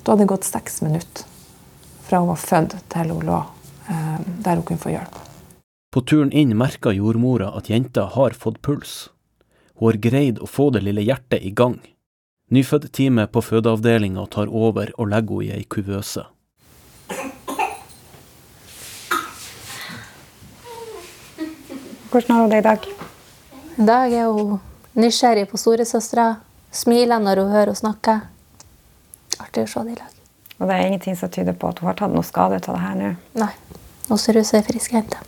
Da 0.02 0.14
hadde 0.14 0.24
det 0.24 0.32
gått 0.34 0.50
seks 0.50 0.82
minutter 0.82 1.30
fra 2.10 2.24
hun 2.24 2.32
var 2.32 2.42
født 2.42 2.76
til 2.90 3.14
hun 3.14 3.26
lå 3.28 3.40
eh, 3.86 4.18
der 4.42 4.58
hun 4.58 4.66
kunne 4.66 4.82
få 4.82 4.94
hjelp. 4.96 5.20
På 5.94 6.02
turen 6.06 6.34
inn 6.34 6.56
merka 6.58 6.94
jordmora 6.94 7.52
at 7.58 7.70
jenta 7.70 8.08
har 8.16 8.38
fått 8.38 8.62
puls. 8.66 9.10
Hun 9.78 9.92
har 9.92 10.02
greid 10.02 10.42
å 10.42 10.50
få 10.50 10.70
det 10.74 10.84
lille 10.86 11.06
hjertet 11.06 11.46
i 11.46 11.54
gang. 11.54 11.80
Nyfødtteamet 12.50 13.30
på 13.30 13.42
fødeavdelinga 13.46 14.24
tar 14.34 14.50
over 14.50 14.90
og 14.98 15.12
legger 15.12 15.42
henne 15.42 15.46
i 15.46 15.58
ei 15.60 15.66
kuvøse. 15.70 16.24
Hvordan 22.10 22.36
har 22.36 22.42
hun 22.42 22.50
det 22.50 22.58
i 22.58 22.66
dag? 22.66 22.88
I 23.78 23.86
dag 23.86 24.14
er 24.14 24.32
hun 24.34 24.58
nysgjerrig 24.98 25.46
på 25.52 25.62
storesøstera. 25.62 26.40
Smiler 26.72 27.22
når 27.22 27.44
hun 27.44 27.52
hører 27.54 27.70
henne 27.70 27.78
snakke. 27.78 28.16
Artig 29.38 29.68
å 29.68 29.70
se 29.70 29.86
det 29.86 29.94
i 29.94 30.00
lag. 30.00 30.16
Og 30.58 30.66
det 30.66 30.76
er 30.76 30.88
ingenting 30.88 31.20
som 31.22 31.30
tyder 31.30 31.54
på 31.54 31.70
at 31.70 31.80
hun 31.80 31.92
har 31.92 32.00
tatt 32.02 32.16
noe 32.16 32.26
skade 32.26 32.58
av 32.58 32.74
det 32.74 32.82
her 32.82 32.98
nå? 32.98 33.12
Nei. 33.38 33.54
Nå 34.10 34.18
ser 34.18 34.34
hun 34.34 34.42
ut 34.42 34.50
som 34.50 34.58
ei 34.58 34.66
frisk 34.66 34.98
jente. 34.98 35.22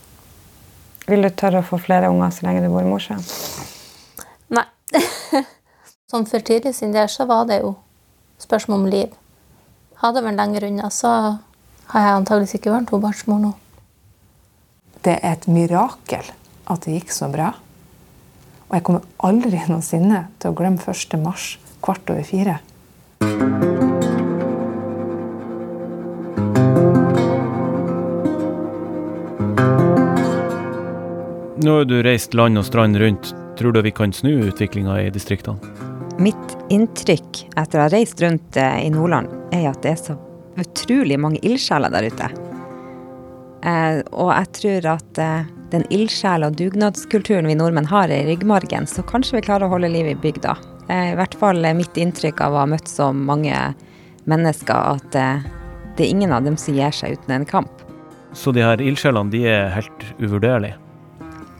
Vil 1.05 1.21
du 1.21 1.29
tørre 1.29 1.61
å 1.61 1.69
få 1.69 1.77
flere 1.85 2.09
unger 2.09 2.33
så 2.33 2.49
lenge 2.49 2.65
du 2.65 2.71
bor 2.73 2.81
i 2.81 2.89
Mosjøen? 2.89 3.21
Sånn 6.11 6.25
for 6.27 6.43
tidlig 6.43 6.73
sin 6.75 6.91
del 6.91 7.07
så 7.07 7.23
var 7.23 7.45
det 7.47 7.61
jo 7.61 7.69
spørsmål 8.43 8.81
om 8.81 8.87
liv. 8.91 9.11
Hadde 10.01 10.19
vært 10.25 10.35
lenger 10.35 10.65
unna, 10.67 10.89
så 10.91 11.09
har 11.93 12.03
jeg 12.03 12.15
antageligvis 12.17 12.55
ikke 12.57 12.73
vært 12.73 12.89
tobarnsmor 12.89 13.37
nå. 13.39 13.51
Det 15.07 15.13
er 15.15 15.37
et 15.37 15.45
mirakel 15.47 16.25
at 16.67 16.83
det 16.83 16.97
gikk 16.97 17.13
så 17.15 17.29
bra. 17.31 17.53
Og 18.67 18.75
jeg 18.75 18.83
kommer 18.89 19.05
aldri 19.23 19.61
noensinne 19.69 20.25
til 20.43 20.51
å 20.51 20.57
glemme 20.57 20.83
1. 20.83 21.15
mars 21.23 21.53
kvart 21.79 22.11
over 22.11 22.27
fire. 22.27 22.57
Nå 31.61 31.77
har 31.77 31.87
du 31.87 31.95
reist 32.03 32.35
land 32.35 32.59
og 32.59 32.67
strand 32.67 32.99
rundt. 32.99 33.31
Tror 33.55 33.71
du 33.71 33.79
vi 33.85 33.95
kan 33.95 34.11
snu 34.11 34.33
utviklinga 34.49 34.97
i 35.05 35.07
distriktene? 35.13 35.90
Mitt 36.19 36.57
inntrykk 36.69 37.45
etter 37.55 37.79
å 37.79 37.85
ha 37.85 37.91
reist 37.91 38.21
rundt 38.21 38.57
eh, 38.59 38.85
i 38.85 38.89
Nordland, 38.91 39.31
er 39.55 39.69
at 39.71 39.81
det 39.83 39.93
er 39.93 40.01
så 40.01 40.15
utrolig 40.59 41.17
mange 41.21 41.39
ildsjeler 41.45 41.93
der 41.93 42.09
ute. 42.11 42.29
Eh, 43.63 44.01
og 44.11 44.31
jeg 44.33 44.49
tror 44.57 44.89
at 44.95 45.21
eh, 45.21 45.51
den 45.71 45.85
ildsjel- 45.93 46.47
og 46.47 46.57
dugnadskulturen 46.59 47.47
vi 47.47 47.55
nordmenn 47.55 47.87
har 47.91 48.11
i 48.11 48.25
ryggmargen, 48.27 48.89
så 48.89 49.05
kanskje 49.07 49.39
vi 49.39 49.45
klarer 49.47 49.69
å 49.69 49.75
holde 49.75 49.91
liv 49.93 50.11
i 50.11 50.17
bygda. 50.19 50.57
I 50.91 51.13
hvert 51.15 51.37
fall 51.39 51.63
mitt 51.77 51.95
inntrykk 51.95 52.41
av 52.43 52.55
å 52.57 52.63
ha 52.65 52.67
møtt 52.67 52.89
så 52.89 53.13
mange 53.15 53.55
mennesker 54.27 54.75
at 54.75 55.13
det 55.15 56.03
er 56.03 56.09
ingen 56.09 56.33
av 56.35 56.43
dem 56.43 56.57
som 56.59 56.75
gir 56.75 56.91
seg 56.91 57.15
uten 57.15 57.37
en 57.37 57.47
kamp. 57.47 57.85
Så 58.35 58.51
de 58.51 58.65
her 58.65 58.81
ildsjelene, 58.83 59.31
de 59.31 59.45
er 59.47 59.71
helt 59.77 60.03
uvurderlige? 60.19 60.80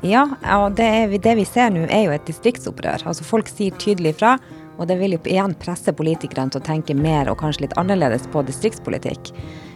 Ja, 0.02 0.24
og 0.58 0.80
det, 0.80 1.18
det 1.22 1.36
vi 1.38 1.46
ser 1.46 1.70
nå 1.74 1.86
er 1.86 2.08
jo 2.08 2.14
et 2.16 2.26
distriktsopprør. 2.26 3.04
Altså 3.06 3.26
Folk 3.26 3.50
sier 3.52 3.76
tydelig 3.78 4.16
fra, 4.18 4.36
og 4.82 4.88
det 4.90 4.98
vil 4.98 5.14
jo 5.14 5.20
igjen 5.30 5.54
presse 5.62 5.94
politikerne 5.94 6.50
til 6.54 6.62
å 6.62 6.66
tenke 6.66 6.96
mer 6.98 7.30
og 7.30 7.38
kanskje 7.44 7.68
litt 7.68 7.78
annerledes 7.78 8.26
på 8.34 8.42
distriktspolitikk. 8.48 9.30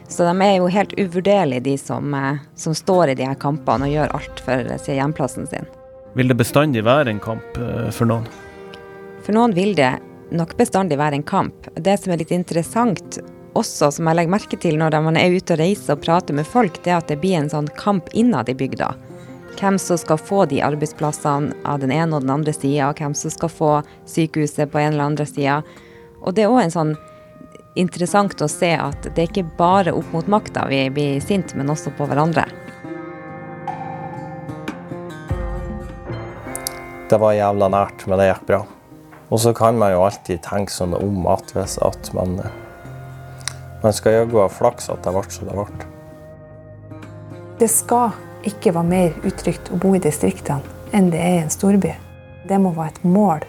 Så 0.10 0.26
de 0.26 0.34
er 0.42 0.58
jo 0.58 0.70
helt 0.70 0.96
uvurderlige, 0.98 1.66
de 1.68 1.76
som, 1.78 2.14
eh, 2.14 2.42
som 2.58 2.74
står 2.74 3.14
i 3.14 3.18
de 3.22 3.26
her 3.26 3.38
kampene 3.38 3.86
og 3.86 3.94
gjør 3.94 4.18
alt 4.18 4.42
for 4.48 4.74
å 4.74 4.80
si, 4.82 4.98
hjemplassen 4.98 5.48
sin. 5.50 5.70
Vil 6.18 6.30
det 6.30 6.38
bestandig 6.42 6.86
være 6.86 7.14
en 7.14 7.22
kamp 7.22 7.58
eh, 7.62 7.90
for 7.94 8.10
noen? 8.10 8.26
For 9.26 9.34
noen 9.34 9.54
vil 9.54 9.74
det 9.78 9.94
nok 10.34 10.58
bestandig 10.58 10.98
være 10.98 11.20
en 11.20 11.26
kamp. 11.26 11.70
Det 11.78 12.00
som 12.02 12.14
er 12.14 12.22
litt 12.22 12.34
interessant 12.34 13.20
også, 13.54 13.92
som 13.94 14.10
jeg 14.10 14.18
legger 14.18 14.34
merke 14.34 14.58
til 14.58 14.78
når 14.82 14.98
man 15.06 15.18
er 15.18 15.38
ute 15.38 15.54
og 15.54 15.62
reiser 15.62 15.94
og 15.94 16.06
prater 16.06 16.34
med 16.38 16.50
folk, 16.50 16.82
det 16.84 16.94
er 16.94 17.02
at 17.02 17.10
det 17.14 17.22
blir 17.22 17.38
en 17.38 17.52
sånn 17.52 17.70
kamp 17.78 18.10
innad 18.14 18.50
i 18.50 18.58
bygda 18.58 18.94
hvem 19.60 19.78
som 19.82 19.98
skal 20.00 20.20
få 20.22 20.46
de 20.52 20.62
arbeidsplassene 20.66 21.56
av 21.68 21.82
den 21.82 21.94
ene 21.96 22.16
og 22.16 22.26
den 22.26 22.34
andre 22.34 22.54
sida, 22.56 22.92
hvem 22.98 23.16
som 23.18 23.34
skal 23.34 23.52
få 23.52 23.72
sykehuset 24.10 24.72
på 24.72 24.82
en 24.82 24.94
eller 24.94 25.10
andre 25.12 25.28
sida. 25.30 25.62
Og 26.22 26.36
det 26.36 26.46
er 26.46 26.54
òg 26.54 26.64
en 26.64 26.74
sånn 26.74 26.94
interessant 27.76 28.40
å 28.42 28.48
se 28.52 28.72
at 28.80 29.10
det 29.10 29.24
er 29.24 29.30
ikke 29.30 29.58
bare 29.58 29.94
opp 29.96 30.12
mot 30.16 30.28
makta 30.32 30.66
vi 30.72 30.86
blir 30.94 31.24
sint, 31.24 31.56
men 31.56 31.72
også 31.72 31.94
på 31.98 32.08
hverandre. 32.10 32.48
Det 37.10 37.20
var 37.22 37.36
jævla 37.38 37.70
nært, 37.70 38.08
men 38.10 38.18
det 38.18 38.30
gikk 38.32 38.46
bra. 38.48 38.62
Og 39.30 39.42
så 39.42 39.54
kan 39.58 39.78
man 39.78 39.92
jo 39.94 40.06
alltid 40.06 40.42
tenke 40.46 40.74
sånn 40.74 40.96
om 40.98 41.26
at 41.30 41.52
hvis 41.56 41.80
at 41.84 42.14
man 42.18 42.40
Man 43.84 43.94
skal 43.94 44.16
jaggu 44.16 44.40
ha 44.40 44.48
flaks 44.50 44.88
at 44.90 45.04
det 45.06 45.12
ble 45.14 45.22
som 45.30 45.46
det 45.46 45.54
ble. 45.54 45.86
Det 47.60 47.68
skal 47.70 48.16
ikke 48.50 48.74
være 48.76 48.90
mer 48.90 49.16
utrygt 49.28 49.72
å 49.74 49.80
bo 49.82 49.96
i 49.96 50.04
distriktene 50.04 50.74
enn 50.96 51.10
det 51.12 51.20
er 51.22 51.40
i 51.40 51.44
en 51.44 51.52
storby. 51.54 51.92
Det 52.48 52.60
må 52.62 52.72
være 52.76 52.94
et 52.94 53.04
mål 53.10 53.46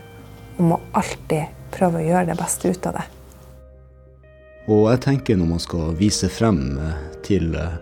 om 0.62 0.72
å 0.74 0.80
alltid 0.96 1.52
prøve 1.74 2.00
å 2.00 2.06
gjøre 2.06 2.30
det 2.30 2.38
beste 2.40 2.72
ut 2.72 2.88
av 2.88 2.98
det. 2.98 3.06
Og 4.66 4.88
jeg 4.90 5.02
tenker 5.04 5.38
når 5.38 5.50
man 5.52 5.62
skal 5.62 5.92
vise 5.98 6.30
frem 6.32 6.62
eh, 6.82 7.02
til 7.26 7.52
eh, 7.54 7.76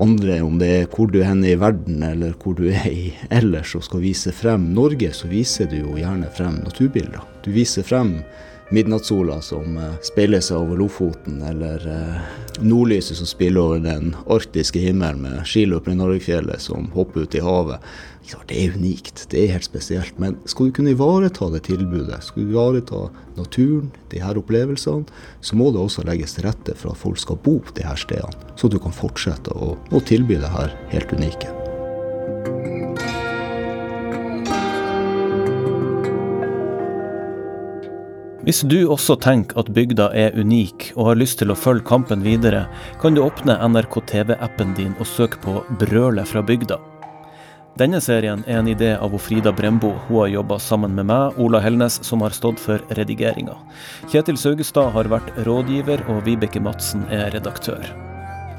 andre, 0.00 0.38
om 0.46 0.60
det 0.60 0.68
er 0.74 0.86
hvor 0.92 1.10
du 1.10 1.18
er 1.24 1.32
i 1.34 1.56
verden 1.58 2.04
eller 2.06 2.36
hvor 2.38 2.54
du 2.58 2.68
er 2.70 2.86
i 2.90 3.08
ellers, 3.34 3.74
og 3.74 3.84
skal 3.88 4.04
vise 4.04 4.32
frem 4.34 4.70
Norge, 4.76 5.10
så 5.16 5.28
viser 5.30 5.66
du 5.70 5.80
jo 5.80 5.96
gjerne 5.98 6.30
frem 6.36 6.60
naturbilder. 6.62 7.24
Du 7.44 7.50
viser 7.54 7.86
frem 7.86 8.20
midnattssola 8.70 9.40
som 9.42 9.76
spiller 10.06 10.20
speiler 10.20 10.42
seg 10.44 10.60
over 10.60 10.78
Lofoten, 10.78 11.40
eller 11.42 11.82
nordlyset 12.60 13.18
som 13.18 13.26
spiller 13.26 13.60
over 13.60 13.80
den 13.82 14.14
arktiske 14.30 14.78
himmelen 14.78 15.24
med 15.24 15.46
skiløpere 15.48 15.94
i 15.94 15.98
Norgefjellet 15.98 16.62
som 16.62 16.90
hopper 16.94 17.24
ut 17.24 17.34
i 17.34 17.42
havet. 17.42 17.80
Det 18.46 18.54
er 18.54 18.76
unikt, 18.76 19.24
det 19.32 19.40
er 19.42 19.54
helt 19.56 19.66
spesielt. 19.66 20.18
Men 20.22 20.36
skal 20.44 20.68
du 20.68 20.74
kunne 20.76 20.92
ivareta 20.94 21.48
det 21.50 21.64
tilbudet, 21.66 22.20
skal 22.22 22.44
du 22.44 22.52
ivareta 22.52 23.06
naturen, 23.38 23.90
de 24.12 24.22
her 24.22 24.38
opplevelsene, 24.38 25.08
så 25.40 25.56
må 25.58 25.70
det 25.72 25.82
også 25.82 26.04
legges 26.06 26.36
til 26.36 26.46
rette 26.46 26.76
for 26.78 26.92
at 26.92 27.00
folk 27.00 27.18
skal 27.18 27.40
bo 27.42 27.58
på 27.64 27.74
de 27.78 27.86
her 27.86 27.98
stedene, 27.98 28.52
så 28.60 28.70
du 28.70 28.78
kan 28.78 28.94
fortsette 28.94 29.54
å, 29.56 29.74
å 29.74 30.04
tilby 30.04 30.38
det 30.38 30.52
her 30.52 30.76
helt 30.92 31.16
unike. 31.16 31.59
Hvis 38.40 38.62
du 38.64 38.78
også 38.88 39.18
tenker 39.20 39.58
at 39.60 39.68
bygda 39.76 40.06
er 40.16 40.32
unik 40.32 40.94
og 40.94 41.10
har 41.10 41.18
lyst 41.20 41.42
til 41.42 41.52
å 41.52 41.58
følge 41.58 41.84
kampen 41.84 42.22
videre, 42.24 42.62
kan 43.02 43.12
du 43.12 43.20
åpne 43.20 43.58
NRK 43.68 43.98
TV-appen 44.08 44.72
din 44.78 44.94
og 44.96 45.08
søke 45.08 45.36
på 45.44 45.60
'Brølet 45.76 46.28
fra 46.28 46.40
bygda'. 46.40 46.80
Denne 47.76 48.00
serien 48.00 48.42
er 48.46 48.58
en 48.58 48.68
idé 48.68 48.96
av 48.96 49.18
Frida 49.18 49.52
Brembo. 49.52 49.92
Hun 50.08 50.22
har 50.22 50.32
jobba 50.32 50.58
sammen 50.58 50.94
med 50.94 51.06
meg, 51.06 51.36
Ola 51.38 51.60
Helnes, 51.60 52.00
som 52.02 52.20
har 52.20 52.30
stått 52.30 52.58
for 52.58 52.80
redigeringa. 52.96 53.56
Kjetil 54.08 54.36
Saugestad 54.36 54.90
har 54.92 55.04
vært 55.04 55.36
rådgiver, 55.44 56.08
og 56.08 56.24
Vibeke 56.24 56.60
Madsen 56.60 57.04
er 57.10 57.30
redaktør. 57.30 57.84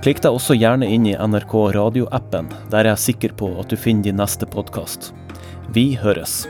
Klikk 0.02 0.22
deg 0.22 0.32
også 0.32 0.58
gjerne 0.58 0.86
inn 0.86 1.06
i 1.06 1.18
NRK 1.18 1.74
radioappen. 1.74 2.54
Der 2.70 2.86
er 2.86 2.94
jeg 2.94 3.06
sikker 3.10 3.34
på 3.34 3.60
at 3.60 3.70
du 3.70 3.78
finner 3.78 4.04
din 4.04 4.18
neste 4.22 4.46
podkast. 4.46 5.12
Vi 5.74 5.96
høres. 5.96 6.46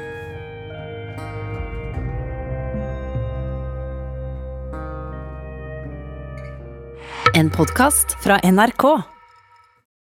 En 7.33 7.49
podkast 7.49 8.17
fra 8.19 8.39
NRK. 8.43 9.20